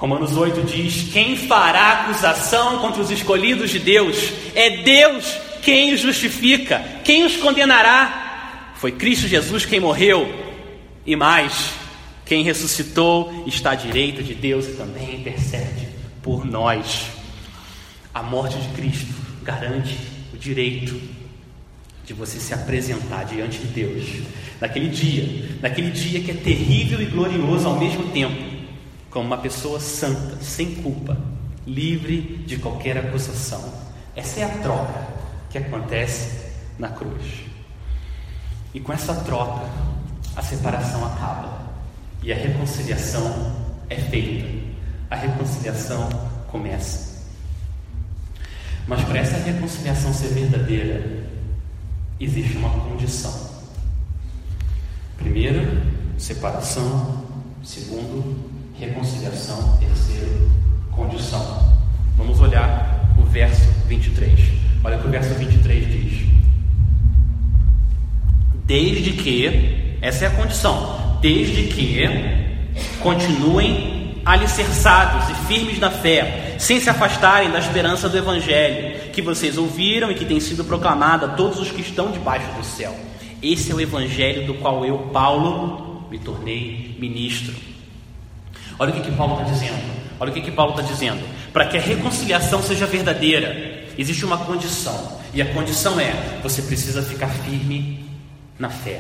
Romanos 0.02 0.36
8 0.36 0.64
diz: 0.64 1.14
Quem 1.14 1.38
fará 1.38 1.92
acusação 1.92 2.80
contra 2.80 3.04
os 3.04 3.12
escolhidos 3.12 3.70
de 3.70 3.78
Deus? 3.78 4.34
É 4.56 4.78
Deus 4.78 5.38
quem 5.62 5.94
os 5.94 6.00
justifica. 6.00 6.84
Quem 7.04 7.24
os 7.24 7.38
condenará? 7.38 8.72
Foi 8.78 8.92
Cristo 8.92 9.28
Jesus 9.28 9.64
quem 9.64 9.80
morreu. 9.80 10.28
E 11.06 11.16
mais, 11.16 11.70
quem 12.26 12.44
ressuscitou 12.44 13.44
está 13.46 13.72
à 13.72 13.76
direita 13.76 14.24
de 14.24 14.34
Deus 14.34 14.66
e 14.70 14.72
também 14.72 15.18
intercede 15.18 15.88
por 16.24 16.46
nós. 16.46 17.06
A 18.12 18.24
morte 18.24 18.58
de 18.58 18.70
Cristo 18.70 19.14
garante 19.44 19.96
o 20.34 20.38
direito 20.38 21.00
de 22.08 22.14
você 22.16 22.40
se 22.40 22.56
apresentar 22.56 23.26
diante 23.26 23.60
de 23.60 23.68
Deus 23.68 24.04
naquele 24.60 24.90
dia, 24.90 25.60
naquele 25.62 25.92
dia 25.92 26.22
que 26.22 26.32
é 26.32 26.34
terrível 26.34 27.00
e 27.00 27.06
glorioso 27.06 27.68
ao 27.68 27.80
mesmo 27.80 28.10
tempo, 28.10 28.51
como 29.12 29.28
uma 29.28 29.38
pessoa 29.38 29.80
santa, 29.80 30.42
sem 30.42 30.76
culpa, 30.76 31.18
livre 31.68 32.44
de 32.48 32.58
qualquer 32.58 32.98
acusação. 32.98 33.62
Essa 34.16 34.40
é 34.40 34.44
a 34.44 34.58
troca 34.60 35.08
que 35.50 35.58
acontece 35.58 36.50
na 36.80 36.88
cruz. 36.90 37.44
E 38.74 38.80
com 38.80 38.94
essa 38.94 39.14
troca, 39.14 39.70
a 40.36 40.42
separação 40.42 41.06
acaba. 41.06 41.62
E 42.24 42.32
a 42.32 42.36
reconciliação 42.36 43.54
é 43.90 43.98
feita. 43.98 44.48
A 45.10 45.16
reconciliação 45.18 46.08
começa. 46.48 47.12
Mas 48.88 49.04
para 49.04 49.20
essa 49.20 49.38
reconciliação 49.38 50.14
ser 50.14 50.30
verdadeira, 50.30 51.28
existe 52.18 52.56
uma 52.56 52.70
condição. 52.70 53.52
Primeiro, 55.18 55.82
separação. 56.18 57.30
Segundo, 57.64 58.51
reconciliação. 58.82 59.78
Terceiro, 59.78 60.50
condição. 60.92 61.76
Vamos 62.18 62.40
olhar 62.40 63.14
o 63.18 63.24
verso 63.24 63.70
23. 63.88 64.40
Olha 64.84 64.98
o 64.98 65.02
que 65.02 65.08
o 65.08 65.12
verso 65.12 65.34
23 65.36 65.88
diz. 65.88 66.28
Desde 68.66 69.12
que, 69.12 69.98
essa 70.02 70.26
é 70.26 70.28
a 70.28 70.32
condição, 70.32 71.20
desde 71.22 71.64
que 71.64 72.04
continuem 73.02 74.22
alicerçados 74.26 75.30
e 75.30 75.48
firmes 75.48 75.80
na 75.80 75.92
fé, 75.92 76.56
sem 76.58 76.80
se 76.80 76.90
afastarem 76.90 77.52
da 77.52 77.60
esperança 77.60 78.08
do 78.08 78.18
Evangelho, 78.18 79.12
que 79.12 79.22
vocês 79.22 79.58
ouviram 79.58 80.12
e 80.12 80.16
que 80.16 80.26
tem 80.26 80.40
sido 80.40 80.64
proclamada 80.64 81.26
a 81.26 81.30
todos 81.30 81.60
os 81.60 81.72
que 81.72 81.82
estão 81.82 82.12
debaixo 82.12 82.48
do 82.54 82.64
céu. 82.64 82.96
Esse 83.42 83.72
é 83.72 83.76
o 83.76 83.82
Evangelho 83.82 84.48
do 84.48 84.54
qual 84.56 84.86
eu, 84.86 84.98
Paulo, 85.12 86.08
me 86.10 86.18
tornei 86.18 86.96
ministro. 87.00 87.71
Olha 88.82 88.90
o 88.90 88.94
que, 88.96 89.02
que 89.02 89.12
Paulo 89.12 89.34
está 89.34 89.46
dizendo. 89.46 89.80
Olha 90.20 90.32
o 90.32 90.34
que, 90.34 90.42
que 90.42 90.52
Paulo 90.52 90.72
está 90.72 90.82
dizendo. 90.82 91.24
Para 91.54 91.68
que 91.68 91.78
a 91.78 91.80
reconciliação 91.80 92.64
seja 92.64 92.88
verdadeira, 92.88 93.86
existe 93.96 94.26
uma 94.26 94.40
condição. 94.40 95.20
E 95.36 95.40
a 95.40 95.54
condição 95.54 96.00
é: 96.00 96.40
você 96.42 96.64
precisa 96.64 97.04
ficar 97.04 97.28
firme 97.28 98.10
na 98.58 98.72
fé. 98.72 99.00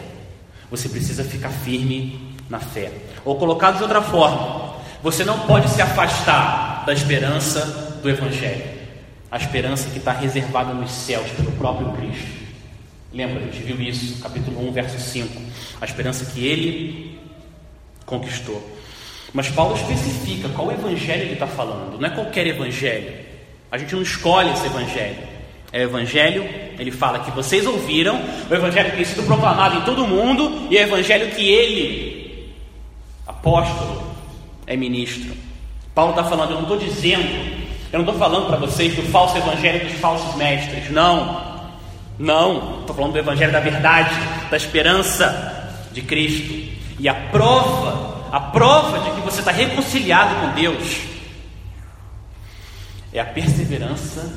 Você 0.69 0.87
precisa 0.87 1.23
ficar 1.23 1.49
firme 1.49 2.35
na 2.47 2.59
fé. 2.59 2.91
Ou 3.25 3.39
colocado 3.39 3.77
de 3.77 3.81
outra 3.81 4.03
forma, 4.03 4.75
você 5.01 5.25
não 5.25 5.39
pode 5.47 5.67
se 5.71 5.81
afastar 5.81 6.85
da 6.85 6.93
esperança 6.93 7.97
do 8.03 8.07
Evangelho. 8.07 8.63
A 9.31 9.37
esperança 9.37 9.89
que 9.89 9.97
está 9.97 10.11
reservada 10.11 10.75
nos 10.75 10.91
céus 10.91 11.27
pelo 11.31 11.53
próprio 11.53 11.91
Cristo. 11.93 12.29
Lembra, 13.11 13.39
a 13.39 13.45
gente 13.45 13.63
viu 13.63 13.81
isso, 13.81 14.21
capítulo 14.21 14.63
1, 14.69 14.73
verso 14.73 14.99
5. 14.99 15.41
A 15.81 15.85
esperança 15.85 16.23
que 16.25 16.45
ele 16.45 17.19
conquistou. 18.05 18.79
Mas 19.33 19.49
Paulo 19.49 19.75
especifica 19.75 20.49
qual 20.49 20.71
evangelho 20.71 21.23
ele 21.23 21.33
está 21.33 21.47
falando. 21.47 21.99
Não 21.99 22.07
é 22.07 22.11
qualquer 22.11 22.47
evangelho. 22.47 23.13
A 23.71 23.77
gente 23.77 23.95
não 23.95 24.01
escolhe 24.01 24.51
esse 24.51 24.65
evangelho. 24.65 25.17
É 25.71 25.79
o 25.79 25.83
evangelho, 25.83 26.43
ele 26.77 26.91
fala 26.91 27.19
que 27.19 27.31
vocês 27.31 27.65
ouviram, 27.65 28.19
o 28.49 28.53
evangelho 28.53 28.89
que 28.91 28.97
tem 28.97 29.05
sido 29.05 29.25
proclamado 29.25 29.77
em 29.77 29.81
todo 29.81 30.03
o 30.03 30.07
mundo, 30.07 30.67
e 30.69 30.75
o 30.75 30.79
evangelho 30.79 31.31
que 31.31 31.49
ele, 31.49 32.53
apóstolo, 33.25 34.03
é 34.67 34.75
ministro. 34.75 35.33
Paulo 35.95 36.11
está 36.11 36.25
falando, 36.25 36.49
eu 36.49 36.55
não 36.55 36.63
estou 36.63 36.77
dizendo, 36.77 37.23
eu 37.91 37.99
não 37.99 38.01
estou 38.01 38.15
falando 38.15 38.47
para 38.47 38.57
vocês 38.57 38.93
do 38.95 39.01
falso 39.03 39.37
evangelho 39.37 39.85
dos 39.87 39.97
falsos 39.99 40.35
mestres, 40.35 40.89
não. 40.89 41.51
Não, 42.19 42.81
estou 42.81 42.95
falando 42.95 43.13
do 43.13 43.19
evangelho 43.19 43.53
da 43.53 43.61
verdade, 43.61 44.13
da 44.49 44.57
esperança 44.57 45.87
de 45.93 46.01
Cristo. 46.01 46.53
E 46.99 47.07
a 47.07 47.13
prova, 47.13 48.10
a 48.31 48.39
prova 48.39 48.99
de 48.99 49.11
que 49.11 49.21
você 49.21 49.39
está 49.39 49.51
reconciliado 49.51 50.35
com 50.35 50.53
Deus, 50.53 51.01
é 53.13 53.19
a 53.19 53.25
perseverança 53.25 54.33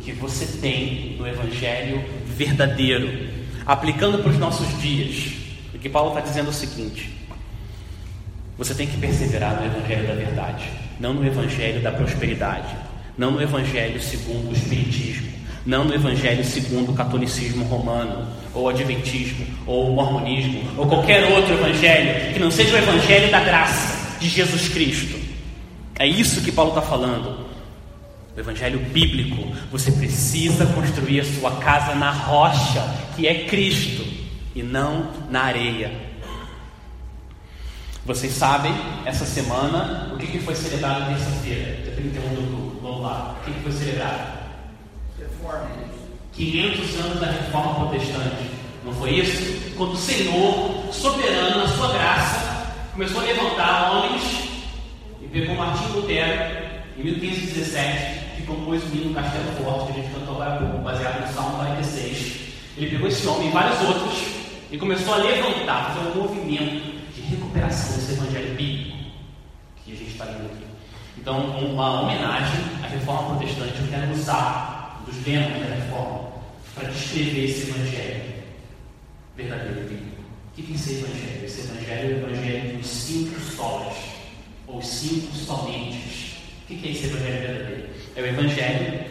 que 0.00 0.12
você 0.12 0.58
tem 0.58 1.16
no 1.18 1.26
Evangelho 1.26 2.04
verdadeiro, 2.26 3.28
aplicando 3.64 4.18
para 4.18 4.30
os 4.30 4.38
nossos 4.38 4.80
dias. 4.80 5.32
O 5.72 5.78
que 5.78 5.88
Paulo 5.88 6.10
está 6.10 6.20
dizendo 6.20 6.46
é 6.46 6.50
o 6.50 6.52
seguinte: 6.52 7.16
você 8.58 8.74
tem 8.74 8.86
que 8.86 8.96
perseverar 8.96 9.60
no 9.60 9.66
Evangelho 9.66 10.08
da 10.08 10.14
verdade, 10.14 10.68
não 10.98 11.14
no 11.14 11.24
Evangelho 11.24 11.80
da 11.80 11.92
prosperidade, 11.92 12.74
não 13.16 13.30
no 13.30 13.42
Evangelho 13.42 14.00
segundo 14.02 14.50
o 14.50 14.52
Espiritismo, 14.52 15.28
não 15.64 15.84
no 15.84 15.94
Evangelho 15.94 16.44
segundo 16.44 16.90
o 16.90 16.94
catolicismo 16.94 17.64
romano, 17.64 18.26
ou 18.56 18.68
adventismo, 18.68 19.46
ou 19.66 19.90
mormonismo, 19.92 20.62
ou 20.76 20.86
qualquer 20.86 21.24
outro 21.30 21.54
Evangelho 21.54 22.32
que 22.32 22.38
não 22.38 22.50
seja 22.50 22.74
o 22.74 22.78
Evangelho 22.78 23.30
da 23.30 23.40
graça 23.40 24.18
de 24.18 24.28
Jesus 24.28 24.68
Cristo. 24.68 25.18
É 25.98 26.06
isso 26.06 26.42
que 26.42 26.50
Paulo 26.50 26.70
está 26.70 26.82
falando. 26.82 27.46
O 28.34 28.40
Evangelho 28.40 28.78
bíblico, 28.78 29.54
você 29.70 29.92
precisa 29.92 30.66
construir 30.66 31.20
a 31.20 31.24
sua 31.24 31.52
casa 31.56 31.94
na 31.94 32.10
rocha, 32.10 32.82
que 33.14 33.26
é 33.26 33.44
Cristo, 33.44 34.04
e 34.54 34.62
não 34.62 35.10
na 35.30 35.42
areia. 35.42 36.06
Vocês 38.04 38.32
sabem, 38.32 38.72
essa 39.04 39.26
semana, 39.26 40.12
o 40.14 40.16
que, 40.16 40.38
foi 40.38 40.54
celebrado 40.54 41.08
terça-feira, 41.08 41.82
dia 41.82 41.92
31 41.92 42.20
de 42.20 42.36
outubro? 42.36 42.80
Vamos 42.80 43.02
lá. 43.02 43.36
O 43.40 43.44
que, 43.44 43.52
que 43.52 43.60
foi 43.60 43.72
celebrado? 43.72 44.38
Reforma. 45.18 45.95
500 46.36 47.00
anos 47.00 47.20
da 47.20 47.26
reforma 47.26 47.74
protestante. 47.74 48.50
Não 48.84 48.92
foi 48.92 49.14
isso? 49.14 49.72
Quando 49.76 49.92
o 49.92 49.96
Senhor, 49.96 50.92
soberano, 50.92 51.62
na 51.62 51.68
sua 51.68 51.92
graça, 51.92 52.74
começou 52.92 53.20
a 53.20 53.24
levantar 53.24 53.92
homens 53.92 54.22
e 55.20 55.26
pegou 55.26 55.56
Martim 55.56 55.86
Lutero 55.94 56.66
em 56.98 57.04
1517 57.04 58.36
que 58.36 58.42
compôs 58.42 58.82
o 58.84 58.94
hino 58.94 59.14
Castelo 59.14 59.50
Forte, 59.62 59.92
que 59.92 60.00
a 60.00 60.02
gente 60.02 60.14
cantou 60.14 60.34
agora 60.34 60.54
há 60.54 60.58
pouco, 60.58 60.78
baseado 60.84 61.26
no 61.26 61.32
Salmo 61.32 61.56
46. 61.56 62.36
Ele 62.76 62.90
pegou 62.90 63.08
esse 63.08 63.26
homem 63.26 63.48
e 63.48 63.52
vários 63.52 63.80
outros 63.80 64.24
e 64.70 64.76
começou 64.76 65.14
a 65.14 65.16
levantar, 65.16 65.94
fazer 65.94 66.08
um 66.10 66.22
movimento 66.22 67.12
de 67.14 67.20
recuperação 67.22 67.96
desse 67.96 68.12
evangelho 68.12 68.54
bíblico 68.54 68.98
que 69.84 69.92
a 69.92 69.96
gente 69.96 70.10
está 70.10 70.24
lendo 70.26 70.46
aqui. 70.46 70.66
Então, 71.16 71.40
uma 71.40 72.02
homenagem 72.02 72.60
à 72.84 72.88
reforma 72.88 73.36
protestante, 73.36 73.80
eu 73.80 73.88
quero 73.88 74.12
usar 74.12 74.75
dos 75.06 75.24
lemas 75.24 75.60
da 75.60 75.74
reforma 75.74 76.32
para 76.74 76.88
descrever 76.88 77.44
esse 77.44 77.70
evangelho 77.70 78.22
verdadeiro 79.36 79.80
bíblico. 79.88 80.22
O 80.50 80.54
que 80.54 80.72
é 80.72 80.74
esse 80.74 80.92
evangelho? 80.94 81.44
Esse 81.44 81.60
evangelho 81.60 82.10
é 82.10 82.14
o 82.14 82.30
evangelho 82.30 82.78
dos 82.78 82.86
cinco 82.86 83.40
solos, 83.40 83.96
ou 84.66 84.82
cinco 84.82 85.34
somente. 85.34 86.36
O 86.64 86.74
que 86.74 86.88
é 86.88 86.90
esse 86.90 87.06
evangelho 87.06 87.40
verdadeiro? 87.46 87.88
É 88.16 88.22
o 88.22 88.26
evangelho 88.26 89.04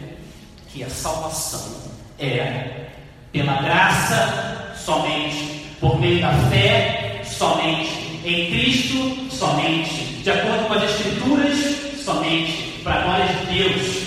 que 0.68 0.84
a 0.84 0.90
salvação 0.90 1.90
é 2.18 2.88
pela 3.32 3.62
graça 3.62 4.74
somente, 4.76 5.66
por 5.80 5.98
meio 5.98 6.20
da 6.20 6.32
fé 6.50 7.22
somente, 7.24 8.20
em 8.24 8.50
Cristo 8.50 9.30
somente, 9.30 10.22
de 10.22 10.30
acordo 10.30 10.66
com 10.66 10.74
as 10.74 10.82
Escrituras 10.84 11.56
somente, 12.04 12.80
para 12.82 12.94
a 12.94 13.02
glória 13.02 13.26
de 13.26 13.46
Deus. 13.54 14.05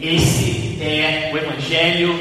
Esse 0.00 0.78
é 0.80 1.30
o 1.32 1.36
evangelho 1.36 2.18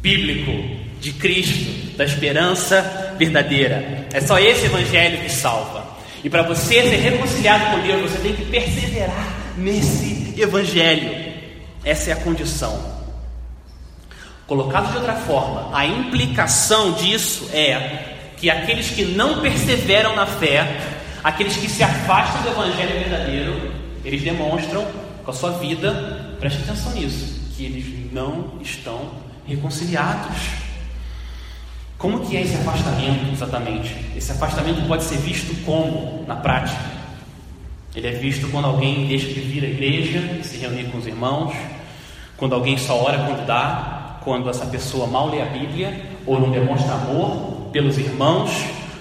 bíblico 0.00 0.80
de 1.00 1.12
Cristo, 1.12 1.96
da 1.96 2.04
esperança 2.04 3.14
verdadeira. 3.18 4.06
É 4.12 4.20
só 4.20 4.38
esse 4.38 4.66
evangelho 4.66 5.22
que 5.22 5.30
salva. 5.30 5.92
E 6.22 6.30
para 6.30 6.42
você 6.42 6.82
ser 6.82 6.96
reconciliado 6.96 7.76
com 7.76 7.82
Deus, 7.86 8.10
você 8.10 8.18
tem 8.18 8.34
que 8.34 8.44
perseverar 8.44 9.34
nesse 9.56 10.34
evangelho. 10.38 11.32
Essa 11.84 12.10
é 12.10 12.12
a 12.12 12.16
condição. 12.16 12.92
Colocado 14.46 14.92
de 14.92 14.98
outra 14.98 15.14
forma, 15.14 15.76
a 15.76 15.84
implicação 15.84 16.92
disso 16.92 17.48
é 17.52 18.16
que 18.36 18.50
aqueles 18.50 18.90
que 18.90 19.04
não 19.04 19.40
perseveram 19.40 20.14
na 20.14 20.26
fé, 20.26 20.80
aqueles 21.24 21.56
que 21.56 21.68
se 21.68 21.82
afastam 21.82 22.42
do 22.42 22.48
evangelho 22.50 23.00
verdadeiro, 23.00 23.72
eles 24.04 24.22
demonstram 24.22 24.86
com 25.24 25.30
a 25.30 25.34
sua 25.34 25.52
vida, 25.52 26.21
preste 26.42 26.62
atenção 26.62 26.92
nisso, 26.94 27.40
que 27.56 27.64
eles 27.64 28.12
não 28.12 28.54
estão 28.60 29.12
reconciliados. 29.46 30.36
Como 31.96 32.26
que 32.26 32.36
é 32.36 32.42
esse 32.42 32.56
afastamento 32.56 33.32
exatamente? 33.32 33.94
Esse 34.16 34.32
afastamento 34.32 34.84
pode 34.88 35.04
ser 35.04 35.18
visto 35.18 35.54
como 35.64 36.24
na 36.26 36.34
prática? 36.34 36.82
Ele 37.94 38.08
é 38.08 38.10
visto 38.10 38.48
quando 38.48 38.64
alguém 38.64 39.06
deixa 39.06 39.28
de 39.28 39.38
vir 39.38 39.64
à 39.64 39.68
igreja 39.68 40.42
se 40.42 40.56
reunir 40.56 40.86
com 40.86 40.98
os 40.98 41.06
irmãos, 41.06 41.54
quando 42.36 42.56
alguém 42.56 42.76
só 42.76 43.00
ora 43.00 43.18
quando 43.18 43.46
dá, 43.46 44.18
quando 44.24 44.50
essa 44.50 44.66
pessoa 44.66 45.06
mal 45.06 45.30
lê 45.30 45.40
a 45.40 45.46
Bíblia 45.46 46.06
ou 46.26 46.40
não 46.40 46.50
demonstra 46.50 46.92
amor 46.94 47.68
pelos 47.70 47.98
irmãos, 47.98 48.50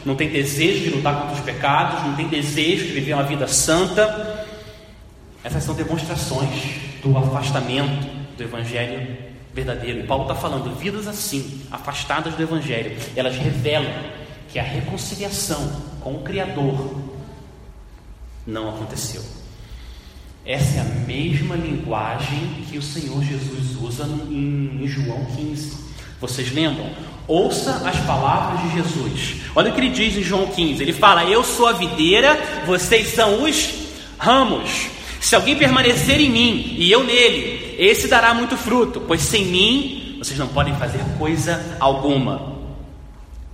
não 0.05 0.15
tem 0.15 0.29
desejo 0.29 0.83
de 0.83 0.89
lutar 0.91 1.21
contra 1.21 1.33
os 1.33 1.41
pecados, 1.41 2.03
não 2.03 2.15
tem 2.15 2.27
desejo 2.27 2.85
de 2.85 2.91
viver 2.91 3.15
uma 3.15 3.23
vida 3.23 3.47
santa. 3.47 4.45
Essas 5.43 5.63
são 5.63 5.73
demonstrações 5.73 6.90
do 7.01 7.17
afastamento 7.17 8.07
do 8.37 8.43
Evangelho 8.43 9.31
verdadeiro. 9.53 9.99
E 9.99 10.03
Paulo 10.03 10.23
está 10.23 10.35
falando, 10.35 10.73
vidas 10.75 11.07
assim, 11.07 11.61
afastadas 11.71 12.33
do 12.35 12.41
Evangelho, 12.41 12.97
elas 13.15 13.35
revelam 13.35 13.91
que 14.49 14.59
a 14.59 14.63
reconciliação 14.63 15.81
com 16.01 16.13
o 16.13 16.21
Criador 16.21 16.95
não 18.45 18.69
aconteceu. 18.69 19.23
Essa 20.45 20.79
é 20.79 20.81
a 20.81 21.05
mesma 21.05 21.55
linguagem 21.55 22.65
que 22.69 22.77
o 22.77 22.81
Senhor 22.81 23.23
Jesus 23.23 23.75
usa 23.79 24.05
em, 24.05 24.81
João 24.87 25.23
15. 25.35 25.77
Vocês 26.19 26.51
lembram? 26.51 26.89
Ouça 27.27 27.87
as 27.87 27.97
palavras 28.01 28.61
de 28.63 28.77
Jesus. 28.77 29.35
Olha 29.55 29.71
o 29.71 29.73
que 29.73 29.79
ele 29.79 29.89
diz 29.89 30.17
em 30.17 30.23
João 30.23 30.47
15. 30.47 30.81
Ele 30.81 30.93
fala: 30.93 31.23
Eu 31.25 31.43
sou 31.43 31.67
a 31.67 31.73
videira, 31.73 32.63
vocês 32.65 33.13
são 33.13 33.43
os 33.43 33.69
ramos. 34.17 34.87
Se 35.21 35.35
alguém 35.35 35.55
permanecer 35.55 36.19
em 36.19 36.31
mim 36.31 36.75
e 36.79 36.91
eu 36.91 37.03
nele, 37.03 37.75
esse 37.77 38.07
dará 38.07 38.33
muito 38.33 38.57
fruto, 38.57 38.99
pois 39.01 39.21
sem 39.21 39.45
mim 39.45 40.15
vocês 40.17 40.37
não 40.37 40.47
podem 40.47 40.75
fazer 40.75 40.99
coisa 41.19 41.77
alguma. 41.79 42.57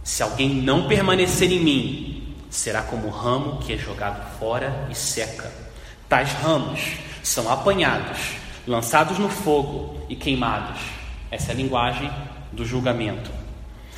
Se 0.01 0.23
alguém 0.23 0.49
não 0.49 0.87
permanecer 0.87 1.51
em 1.51 1.59
mim, 1.59 2.35
será 2.49 2.81
como 2.83 3.07
o 3.07 3.11
ramo 3.11 3.57
que 3.57 3.73
é 3.73 3.77
jogado 3.77 4.39
fora 4.39 4.87
e 4.89 4.95
seca. 4.95 5.51
Tais 6.07 6.31
ramos 6.31 6.79
são 7.21 7.51
apanhados, 7.51 8.17
lançados 8.65 9.19
no 9.19 9.27
fogo 9.27 10.01
e 10.07 10.15
queimados. 10.15 10.79
Essa 11.29 11.51
é 11.51 11.53
a 11.53 11.57
linguagem 11.57 12.09
do 12.53 12.65
julgamento. 12.65 13.29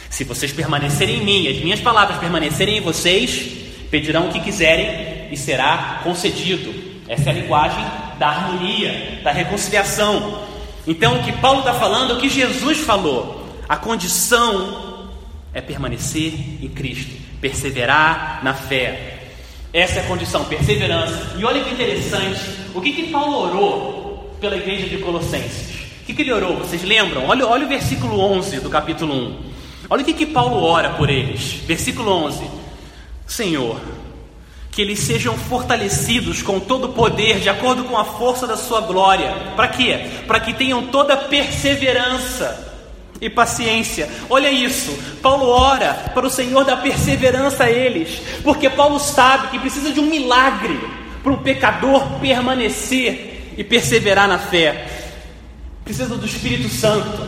Se 0.10 0.24
vocês 0.24 0.52
permanecerem 0.52 1.18
em 1.18 1.24
mim, 1.24 1.48
as 1.48 1.58
minhas 1.64 1.80
palavras 1.80 2.18
permanecerem 2.18 2.80
em 2.80 2.82
vocês, 2.82 3.48
pedirão 3.92 4.28
o 4.28 4.32
que 4.32 4.40
quiserem 4.40 5.32
e 5.32 5.38
será 5.38 6.02
concedido. 6.04 6.79
Essa 7.10 7.30
é 7.30 7.34
a 7.34 7.36
linguagem 7.36 7.86
da 8.18 8.30
harmonia, 8.30 9.20
da 9.22 9.32
reconciliação. 9.32 10.44
Então, 10.88 11.20
o 11.20 11.24
que 11.24 11.34
Paulo 11.34 11.60
está 11.60 11.74
falando, 11.74 12.12
o 12.12 12.18
que 12.18 12.30
Jesus 12.30 12.78
falou, 12.78 13.46
a 13.68 13.76
condição 13.76 15.10
é 15.54 15.60
permanecer 15.60 16.34
em 16.64 16.70
Cristo 16.70 17.30
perseverar 17.42 18.42
na 18.44 18.54
fé. 18.54 19.18
Essa 19.72 20.00
é 20.00 20.04
a 20.04 20.08
condição, 20.08 20.46
perseverança. 20.46 21.36
E 21.38 21.46
olha 21.46 21.64
que 21.64 21.72
interessante, 21.72 22.42
o 22.74 22.82
que, 22.82 22.92
que 22.92 23.08
Paulo 23.08 23.38
orou 23.38 24.36
pela 24.40 24.58
igreja 24.58 24.88
de 24.88 24.98
Colossenses? 24.98 25.70
O 26.02 26.06
que, 26.06 26.14
que 26.14 26.22
ele 26.24 26.34
orou? 26.34 26.58
Vocês 26.58 26.84
lembram? 26.84 27.26
Olha, 27.28 27.46
olha 27.46 27.66
o 27.66 27.70
versículo 27.70 28.20
11 28.20 28.62
do 28.62 28.70
capítulo 28.70 29.14
1. 29.14 29.50
Olha 29.92 30.02
o 30.02 30.06
que, 30.06 30.14
que 30.14 30.26
Paulo 30.26 30.62
ora 30.64 30.90
por 30.92 31.10
eles. 31.10 31.62
Versículo 31.66 32.12
11: 32.12 32.50
Senhor, 33.28 33.80
que 34.80 34.84
eles 34.84 35.00
sejam 35.00 35.38
fortalecidos 35.38 36.42
com 36.42 36.58
todo 36.58 36.86
o 36.86 36.94
poder, 36.94 37.42
de 37.42 37.50
acordo 37.50 37.84
com 37.84 37.98
a 37.98 38.06
força 38.06 38.48
da 38.48 38.56
sua 38.56 38.80
glória. 38.80 39.30
Para 39.54 39.68
quê? 39.68 40.06
Para 40.26 40.40
que 40.40 40.54
tenham 40.54 40.88
toda 40.88 41.18
perseverança 41.18 42.80
e 43.20 43.30
paciência. 43.30 44.10
Olha 44.30 44.50
isso. 44.50 44.98
Paulo 45.22 45.48
ora 45.50 45.94
para 46.14 46.26
o 46.26 46.30
Senhor 46.30 46.64
dar 46.64 46.78
perseverança 46.78 47.66
a 47.66 47.70
eles, 47.70 48.22
porque 48.42 48.70
Paulo 48.70 49.02
sabe 49.02 49.50
que 49.50 49.60
precisa 49.60 49.92
de 49.92 50.00
um 50.00 50.06
milagre 50.06 50.80
para 51.22 51.34
um 51.34 51.40
pecador 51.40 52.18
permanecer 52.22 53.56
e 53.58 53.66
perseverar 53.66 54.30
na 54.30 54.40
fé. 54.40 54.88
Precisa 55.84 56.16
do 56.16 56.26
Espírito 56.26 56.70
Santo, 56.70 57.28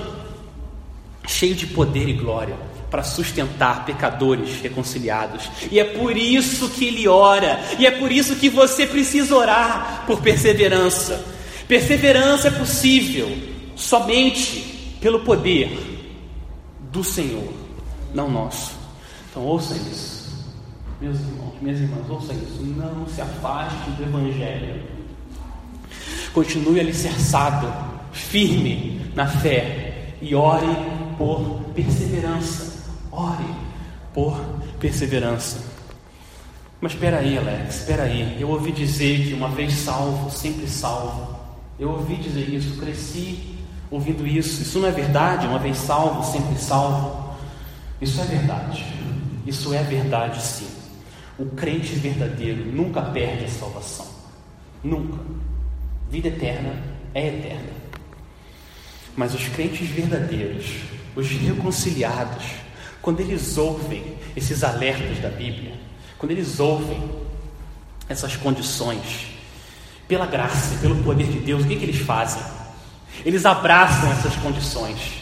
cheio 1.28 1.54
de 1.54 1.68
poder 1.68 2.08
e 2.08 2.14
glória, 2.14 2.56
para 2.92 3.04
sustentar 3.04 3.86
pecadores 3.86 4.62
reconciliados. 4.62 5.50
E 5.72 5.80
é 5.80 5.84
por 5.86 6.18
isso 6.18 6.70
que 6.70 6.86
ele 6.86 7.08
ora, 7.08 7.60
e 7.80 7.88
é 7.88 7.92
por 7.92 8.12
isso 8.12 8.36
que 8.36 8.50
você 8.50 8.86
precisa 8.86 9.34
orar 9.34 10.04
por 10.06 10.22
perseverança. 10.22 11.24
Perseverança 11.70 12.50
é 12.50 12.52
possível 12.52 13.36
somente 13.78 14.98
pelo 15.00 15.22
poder 15.22 15.72
do 16.92 17.02
Senhor, 17.02 17.54
não 18.14 18.30
nosso. 18.30 18.74
Então 19.30 19.44
ouça 19.44 19.74
isso, 19.76 20.22
meus 21.00 21.18
irmãos, 21.18 21.54
minhas 21.62 21.80
irmãs, 21.80 22.10
ouça 22.10 22.34
isso. 22.34 22.62
Não 22.62 23.08
se 23.08 23.22
afaste 23.22 23.90
do 23.92 24.04
Evangelho. 24.04 24.84
Continue 26.34 26.82
alicerçado, 26.82 27.74
firme 28.12 29.10
na 29.16 29.28
fé 29.28 30.14
e 30.22 30.36
ore 30.36 30.68
por 31.18 31.62
perseverança. 31.74 32.71
Ore 33.12 33.46
por 34.14 34.40
perseverança. 34.80 35.62
Mas 36.80 36.94
espera 36.94 37.20
aí, 37.20 37.38
Alex, 37.38 37.82
espera 37.82 38.04
aí. 38.04 38.38
Eu 38.40 38.50
ouvi 38.50 38.72
dizer 38.72 39.28
que 39.28 39.34
uma 39.34 39.50
vez 39.50 39.74
salvo, 39.74 40.32
sempre 40.32 40.68
salvo. 40.68 41.40
Eu 41.78 41.90
ouvi 41.92 42.16
dizer 42.16 42.50
isso, 42.50 42.78
cresci 42.78 43.58
ouvindo 43.92 44.26
isso. 44.26 44.62
Isso 44.62 44.80
não 44.80 44.88
é 44.88 44.92
verdade? 44.92 45.46
Uma 45.46 45.60
vez 45.60 45.78
salvo, 45.78 46.24
sempre 46.24 46.58
salvo. 46.58 47.36
Isso 48.02 48.20
é 48.20 48.24
verdade. 48.24 48.86
Isso 49.46 49.74
é 49.74 49.84
verdade, 49.84 50.42
sim. 50.42 50.68
O 51.38 51.46
crente 51.46 51.94
verdadeiro 51.96 52.66
nunca 52.66 53.02
perde 53.02 53.46
a 53.46 53.50
salvação. 53.50 54.08
Nunca. 54.84 55.20
Vida 56.10 56.30
eterna 56.30 56.82
é 57.14 57.28
eterna. 57.28 57.82
Mas 59.16 59.34
os 59.34 59.48
crentes 59.50 59.88
verdadeiros, 59.90 60.78
os 61.16 61.30
reconciliados, 61.30 62.46
quando 63.02 63.20
eles 63.20 63.58
ouvem 63.58 64.16
esses 64.36 64.64
alertas 64.64 65.20
da 65.20 65.30
Bíblia, 65.30 65.74
quando 66.18 66.32
eles 66.32 66.60
ouvem 66.60 67.02
essas 68.08 68.36
condições, 68.36 69.28
pela 70.08 70.26
graça, 70.26 70.78
pelo 70.80 71.02
poder 71.04 71.28
de 71.28 71.40
Deus, 71.40 71.64
o 71.64 71.68
que, 71.68 71.76
que 71.76 71.86
eles 71.86 72.02
fazem? 72.02 72.44
Eles 73.26 73.46
abraçam 73.46 74.12
essas 74.12 74.36
condições 74.36 75.22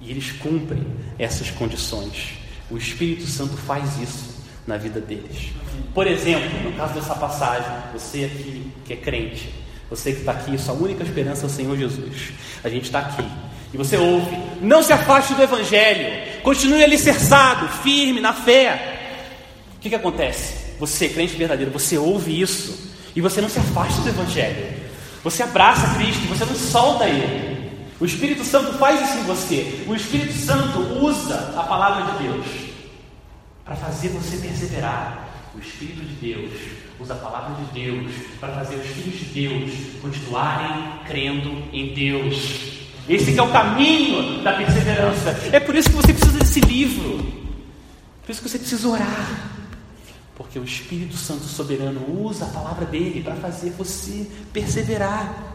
e 0.00 0.10
eles 0.10 0.32
cumprem 0.32 0.84
essas 1.18 1.50
condições. 1.50 2.34
O 2.70 2.76
Espírito 2.76 3.26
Santo 3.26 3.56
faz 3.56 3.98
isso 4.00 4.36
na 4.66 4.76
vida 4.76 5.00
deles. 5.00 5.52
Por 5.94 6.06
exemplo, 6.06 6.62
no 6.64 6.72
caso 6.76 6.94
dessa 6.94 7.14
passagem, 7.14 7.70
você 7.92 8.24
aqui 8.24 8.72
que 8.84 8.92
é 8.92 8.96
crente, 8.96 9.54
você 9.88 10.12
que 10.12 10.20
está 10.20 10.32
aqui, 10.32 10.58
sua 10.58 10.74
única 10.74 11.04
esperança 11.04 11.44
é 11.44 11.46
o 11.46 11.50
Senhor 11.50 11.76
Jesus. 11.76 12.32
A 12.64 12.68
gente 12.68 12.84
está 12.84 13.00
aqui. 13.00 13.24
E 13.72 13.76
você 13.76 13.96
ouve, 13.96 14.36
não 14.60 14.82
se 14.82 14.92
afaste 14.92 15.34
do 15.34 15.42
Evangelho, 15.42 16.42
continue 16.42 16.82
alicerçado, 16.82 17.68
firme 17.82 18.20
na 18.20 18.32
fé. 18.32 19.24
O 19.76 19.80
que, 19.80 19.88
que 19.88 19.94
acontece? 19.94 20.76
Você, 20.78 21.08
crente 21.08 21.36
verdadeiro, 21.36 21.70
você 21.70 21.98
ouve 21.98 22.40
isso 22.40 22.92
e 23.14 23.20
você 23.20 23.40
não 23.40 23.48
se 23.48 23.58
afasta 23.58 24.02
do 24.02 24.08
Evangelho. 24.08 24.86
Você 25.24 25.42
abraça 25.42 25.94
Cristo, 25.96 26.28
você 26.28 26.44
não 26.44 26.54
solta 26.54 27.06
Ele. 27.06 27.56
O 27.98 28.04
Espírito 28.04 28.44
Santo 28.44 28.78
faz 28.78 29.00
isso 29.08 29.18
em 29.18 29.22
você. 29.22 29.84
O 29.86 29.94
Espírito 29.94 30.34
Santo 30.34 30.78
usa 31.02 31.54
a 31.56 31.62
palavra 31.62 32.12
de 32.12 32.24
Deus 32.24 32.46
para 33.64 33.74
fazer 33.74 34.08
você 34.10 34.36
perseverar. 34.36 35.28
O 35.54 35.58
Espírito 35.58 36.02
de 36.02 36.14
Deus 36.14 36.52
usa 37.00 37.14
a 37.14 37.16
palavra 37.16 37.56
de 37.64 37.80
Deus 37.80 38.12
para 38.38 38.52
fazer 38.52 38.76
os 38.76 38.86
filhos 38.86 39.18
de 39.18 39.24
Deus 39.24 39.72
continuarem 40.02 41.00
crendo 41.06 41.50
em 41.72 41.94
Deus. 41.94 42.75
Esse 43.08 43.38
é 43.38 43.42
o 43.42 43.50
caminho 43.52 44.42
da 44.42 44.52
perseverança. 44.54 45.30
É 45.52 45.60
por 45.60 45.74
isso 45.74 45.90
que 45.90 45.96
você 45.96 46.12
precisa 46.12 46.38
desse 46.38 46.60
livro. 46.60 47.18
Por 48.24 48.32
isso 48.32 48.42
que 48.42 48.48
você 48.48 48.58
precisa 48.58 48.88
orar. 48.88 49.50
Porque 50.34 50.58
o 50.58 50.64
Espírito 50.64 51.16
Santo 51.16 51.44
soberano 51.44 52.04
usa 52.20 52.44
a 52.44 52.48
palavra 52.48 52.84
dele 52.84 53.22
para 53.22 53.36
fazer 53.36 53.70
você 53.70 54.26
perseverar. 54.52 55.54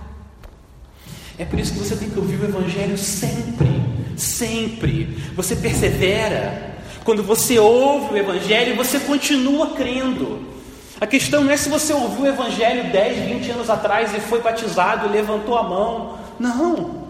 É 1.38 1.44
por 1.44 1.60
isso 1.60 1.74
que 1.74 1.80
você 1.80 1.96
tem 1.96 2.10
que 2.10 2.18
ouvir 2.18 2.40
o 2.40 2.46
Evangelho 2.46 2.98
sempre, 2.98 3.70
sempre. 4.16 5.18
Você 5.36 5.56
persevera. 5.56 6.80
Quando 7.04 7.24
você 7.24 7.60
ouve 7.60 8.14
o 8.14 8.18
Evangelho, 8.18 8.76
você 8.76 9.00
continua 9.00 9.72
crendo. 9.72 10.48
A 11.00 11.08
questão 11.08 11.44
não 11.44 11.52
é 11.52 11.58
se 11.58 11.68
você 11.68 11.94
ouviu 11.94 12.26
o 12.26 12.28
Evangelho 12.28 12.92
10, 12.92 13.40
20 13.40 13.52
anos 13.52 13.70
atrás 13.70 14.16
e 14.16 14.20
foi 14.20 14.40
batizado 14.40 15.10
levantou 15.10 15.58
a 15.58 15.64
mão. 15.64 16.20
Não. 16.40 17.01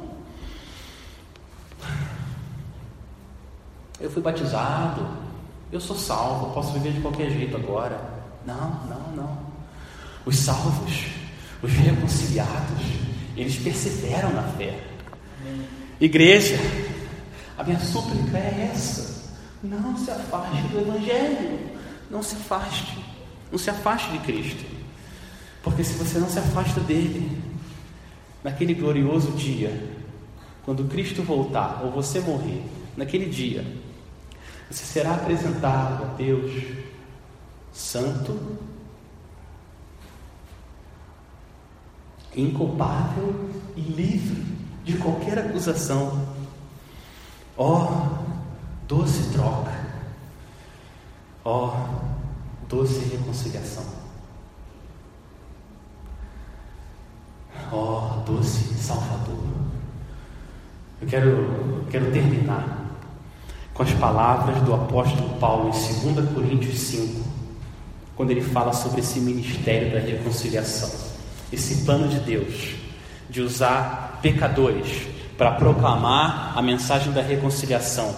Eu 4.02 4.10
fui 4.10 4.22
batizado, 4.22 5.08
eu 5.72 5.80
sou 5.80 5.95
salvo, 5.95 6.54
posso 6.54 6.74
viver 6.74 6.91
de 6.93 7.02
qualquer 7.02 7.30
jeito 7.30 7.56
agora. 7.56 8.02
Não, 8.45 8.84
não, 8.86 9.12
não. 9.16 9.38
Os 10.26 10.36
salvos, 10.38 11.06
os 11.62 11.72
reconciliados, 11.72 12.84
eles 13.38 13.56
perseveram 13.58 14.34
na 14.34 14.43
fé. 14.43 14.78
Igreja, 15.99 16.58
a 17.58 17.64
minha 17.64 17.80
súplica 17.80 18.38
é 18.38 18.72
essa: 18.74 19.32
não 19.64 19.95
se 19.95 20.10
afaste 20.10 20.62
do 20.70 20.80
Evangelho, 20.80 21.60
não 22.10 22.24
se 22.24 22.36
afaste, 22.36 22.97
não 23.52 23.60
se 23.60 23.70
afaste 23.70 24.12
de 24.12 24.20
Cristo, 24.20 24.66
porque 25.62 25.84
se 25.84 25.93
você 25.93 26.18
não 26.18 26.28
se 26.28 26.39
afasta 26.39 26.80
dele, 26.82 27.39
naquele 28.43 28.74
glorioso 28.74 29.32
dia, 29.32 29.72
quando 30.66 30.89
Cristo 30.89 31.22
voltar 31.22 31.82
ou 31.84 31.91
você 31.91 32.20
morrer, 32.20 32.64
naquele 32.97 33.28
dia, 33.28 33.64
você 34.72 34.86
será 34.86 35.16
apresentado 35.16 36.06
a 36.06 36.08
Deus 36.16 36.64
santo, 37.74 38.58
inculpável 42.34 43.50
e 43.76 43.82
livre 43.82 44.42
de 44.86 44.98
qualquer 44.98 45.40
acusação. 45.40 46.26
Ó, 47.58 47.84
oh, 47.84 48.88
doce 48.88 49.34
troca. 49.34 49.74
Ó, 51.44 51.76
oh, 51.76 52.68
doce 52.68 53.00
reconciliação. 53.10 53.84
Ó, 57.74 57.76
oh, 57.76 58.22
doce 58.22 58.74
Salvador. 58.76 59.44
Eu 61.02 61.08
quero, 61.08 61.86
quero 61.90 62.10
terminar 62.14 62.81
com 63.82 63.84
as 63.84 63.94
palavras 63.94 64.62
do 64.62 64.76
apóstolo 64.76 65.28
Paulo 65.40 65.70
em 65.70 66.14
2 66.14 66.30
Coríntios 66.36 66.80
5, 66.82 67.24
quando 68.16 68.30
ele 68.30 68.42
fala 68.42 68.74
sobre 68.74 69.00
esse 69.00 69.20
ministério 69.20 69.92
da 69.92 70.00
reconciliação 70.00 71.10
esse 71.52 71.84
plano 71.84 72.08
de 72.08 72.20
Deus 72.20 72.76
de 73.28 73.42
usar 73.42 74.20
pecadores 74.22 75.08
para 75.36 75.54
proclamar 75.54 76.54
a 76.56 76.62
mensagem 76.62 77.12
da 77.12 77.24
reconciliação 77.24 78.16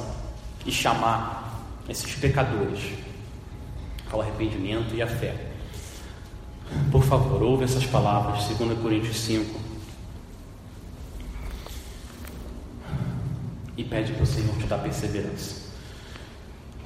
e 0.66 0.72
chamar 0.72 1.66
esses 1.88 2.14
pecadores 2.16 2.80
ao 4.12 4.22
arrependimento 4.22 4.94
e 4.94 5.02
à 5.02 5.08
fé. 5.08 5.34
Por 6.92 7.04
favor, 7.04 7.42
ouve 7.42 7.64
essas 7.64 7.86
palavras, 7.86 8.46
2 8.58 8.80
Coríntios 8.80 9.18
5. 9.18 9.63
E 13.78 13.84
pede 13.84 14.14
para 14.14 14.24
o 14.24 14.26
Senhor 14.28 14.56
te 14.58 14.66
dar 14.66 14.78
perseverança. 14.80 15.64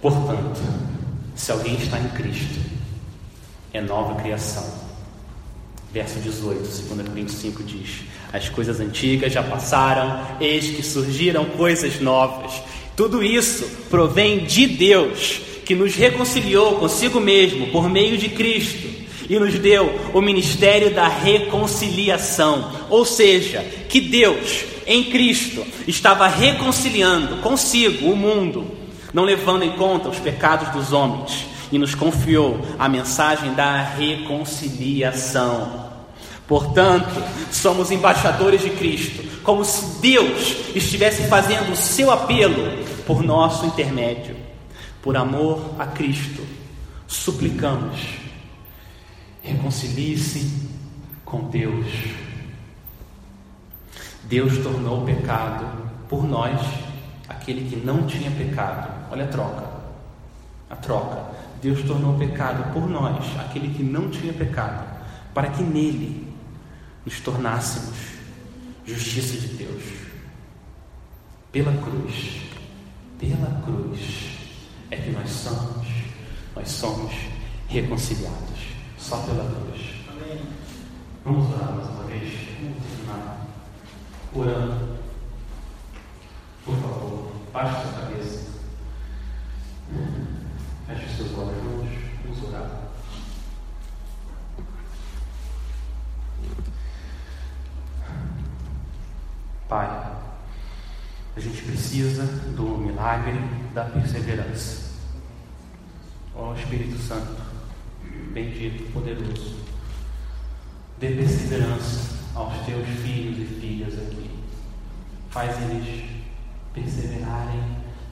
Portanto, 0.02 0.62
se 1.36 1.52
alguém 1.52 1.76
está 1.76 2.00
em 2.00 2.08
Cristo, 2.10 2.60
é 3.74 3.82
nova 3.82 4.16
criação 4.16 4.88
Verso 5.92 6.20
18, 6.20 6.60
2 6.60 7.08
Coríntios 7.08 7.40
5 7.40 7.64
diz: 7.64 8.02
As 8.34 8.50
coisas 8.50 8.80
antigas 8.80 9.32
já 9.32 9.42
passaram, 9.42 10.22
eis 10.40 10.70
que 10.70 10.84
surgiram 10.84 11.46
coisas 11.46 12.00
novas. 12.02 12.62
Tudo 12.96 13.24
isso 13.24 13.66
provém 13.90 14.46
de 14.46 14.68
Deus, 14.68 15.40
que 15.66 15.74
nos 15.74 15.96
reconciliou 15.96 16.76
consigo 16.76 17.20
mesmo 17.20 17.68
por 17.68 17.90
meio 17.90 18.18
de 18.18 18.30
Cristo 18.30 18.88
e 19.30 19.40
nos 19.40 19.54
deu 19.56 19.90
o 20.14 20.22
ministério 20.22 20.94
da 20.94 21.08
reconciliação. 21.08 22.72
Ou 22.90 23.06
seja, 23.06 23.62
que 23.88 24.02
Deus, 24.02 24.66
em 24.88 25.04
Cristo, 25.04 25.66
estava 25.86 26.28
reconciliando 26.28 27.42
consigo 27.42 28.10
o 28.10 28.16
mundo, 28.16 28.66
não 29.14 29.26
levando 29.26 29.64
em 29.64 29.72
conta 29.72 30.08
os 30.08 30.18
pecados 30.18 30.70
dos 30.70 30.94
homens 30.94 31.46
e 31.70 31.78
nos 31.78 31.94
confiou 31.94 32.62
a 32.80 32.88
mensagem 32.88 33.54
da 33.54 33.84
reconciliação. 33.84 35.88
Portanto, 36.48 37.22
somos 37.52 37.92
embaixadores 37.92 38.62
de 38.62 38.70
Cristo, 38.70 39.22
como 39.44 39.66
se 39.66 40.00
Deus 40.00 40.56
estivesse 40.74 41.28
fazendo 41.28 41.74
o 41.74 41.76
seu 41.76 42.10
apelo 42.10 42.86
por 43.06 43.22
nosso 43.22 43.66
intermédio. 43.66 44.38
Por 45.02 45.18
amor 45.18 45.76
a 45.78 45.86
Cristo, 45.86 46.42
suplicamos, 47.06 48.00
reconcilie-se 49.44 50.50
com 51.26 51.50
Deus. 51.50 51.86
Deus 54.28 54.58
tornou 54.58 55.04
o 55.04 55.06
pecado 55.06 55.66
por 56.10 56.24
nós 56.24 56.60
aquele 57.30 57.70
que 57.70 57.78
não 57.78 58.06
tinha 58.06 58.30
pecado. 58.32 58.92
Olha 59.10 59.24
a 59.24 59.28
troca. 59.28 59.64
A 60.70 60.76
troca. 60.76 61.38
Deus 61.62 61.82
tornou 61.84 62.18
pecado 62.18 62.74
por 62.74 62.90
nós, 62.90 63.26
aquele 63.40 63.74
que 63.74 63.82
não 63.82 64.10
tinha 64.10 64.34
pecado, 64.34 64.86
para 65.34 65.50
que 65.50 65.64
nele 65.64 66.28
nos 67.06 67.20
tornássemos 67.22 67.98
justiça 68.86 69.38
de 69.40 69.48
Deus. 69.56 69.84
Pela 71.52 71.72
cruz, 71.82 72.42
pela 73.18 73.62
cruz 73.62 74.38
é 74.92 74.98
que 74.98 75.10
nós 75.12 75.30
somos, 75.30 75.88
nós 76.54 76.70
somos 76.70 77.14
reconciliados, 77.70 78.60
só 78.98 79.18
pela 79.22 79.44
cruz. 79.46 79.82
Amém. 80.10 80.44
Vamos 81.24 81.50
orar 81.54 81.76
mais 81.76 81.90
uma 81.90 82.04
vez, 82.04 82.34
vamos 82.62 82.84
terminar 82.84 83.48
orando. 84.34 84.98
Por 86.66 86.76
favor, 86.76 87.32
baixe 87.54 87.82
sua 87.82 88.02
cabeça. 88.02 88.48
Feche 90.88 91.16
seus 91.16 91.38
olhos, 91.38 91.64
vamos, 91.64 91.90
vamos 92.24 92.44
orar. 92.50 92.88
Pai, 99.70 100.18
a 101.36 101.40
gente 101.40 101.62
precisa 101.64 102.24
do 102.26 102.78
milagre 102.78 103.40
da 103.74 103.86
perseverança. 103.86 104.88
Ó 106.36 106.54
Espírito 106.54 106.98
Santo, 107.00 107.42
bendito, 108.34 108.92
poderoso, 108.94 109.58
dê 111.00 111.16
perseverança 111.16 112.17
aos 112.38 112.54
teus 112.66 112.88
filhos 112.88 113.40
e 113.40 113.46
filhas 113.60 113.94
aqui. 113.96 114.30
Faz 115.30 115.58
eles 115.64 116.06
perseverarem 116.74 117.64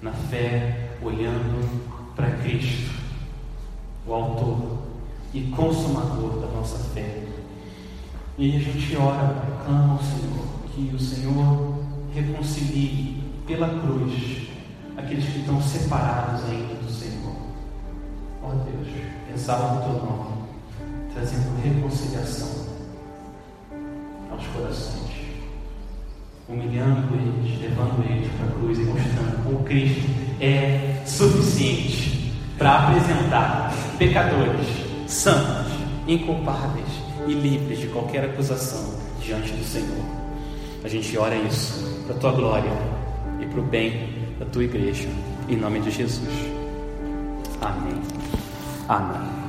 na 0.01 0.11
fé, 0.11 0.97
olhando 1.01 2.13
para 2.15 2.31
Cristo, 2.37 2.91
o 4.07 4.13
Autor 4.13 4.79
e 5.33 5.41
Consumador 5.43 6.39
da 6.39 6.47
nossa 6.47 6.79
fé. 6.93 7.23
E 8.37 8.55
a 8.55 8.59
gente 8.59 8.97
ora, 8.97 9.35
clama 9.63 9.93
ao 9.93 9.99
Senhor, 9.99 10.45
que 10.73 10.95
o 10.95 10.99
Senhor 10.99 11.85
reconcilie 12.13 13.23
pela 13.45 13.69
cruz 13.79 14.49
aqueles 14.97 15.25
que 15.25 15.39
estão 15.39 15.61
separados 15.61 16.43
ainda 16.45 16.73
do 16.75 16.91
Senhor. 16.91 17.35
Ó 18.41 18.49
oh 18.49 18.55
Deus, 18.55 18.87
exalta 19.33 19.75
o 19.75 19.91
teu 19.91 20.05
nome, 20.05 20.47
trazendo 21.13 21.61
reconciliação 21.61 22.64
aos 24.35 24.47
corações, 24.47 25.11
humilhando 26.47 27.15
eles, 27.15 27.61
levando 27.61 28.05
eles 28.09 28.31
para 28.33 28.47
a 28.47 28.51
cruz 28.51 28.77
e 28.77 28.83
mostrando 28.83 29.43
como 29.43 29.63
Cristo 29.63 30.09
é 30.39 31.01
suficiente 31.05 32.33
para 32.57 32.87
apresentar 32.87 33.73
pecadores 33.97 34.67
santos, 35.07 35.71
inculpáveis 36.07 36.87
e 37.27 37.33
livres 37.33 37.79
de 37.79 37.87
qualquer 37.87 38.25
acusação 38.25 38.93
diante 39.19 39.51
do 39.51 39.63
Senhor. 39.63 40.05
A 40.83 40.87
gente 40.87 41.17
ora 41.17 41.35
isso 41.35 42.03
para 42.05 42.15
a 42.15 42.19
tua 42.19 42.31
glória 42.31 42.71
e 43.39 43.45
para 43.45 43.59
o 43.59 43.63
bem 43.63 44.35
da 44.39 44.45
tua 44.45 44.63
igreja, 44.63 45.07
em 45.49 45.55
nome 45.57 45.79
de 45.79 45.91
Jesus. 45.91 46.29
Amém. 47.61 48.01
Amém. 48.87 49.44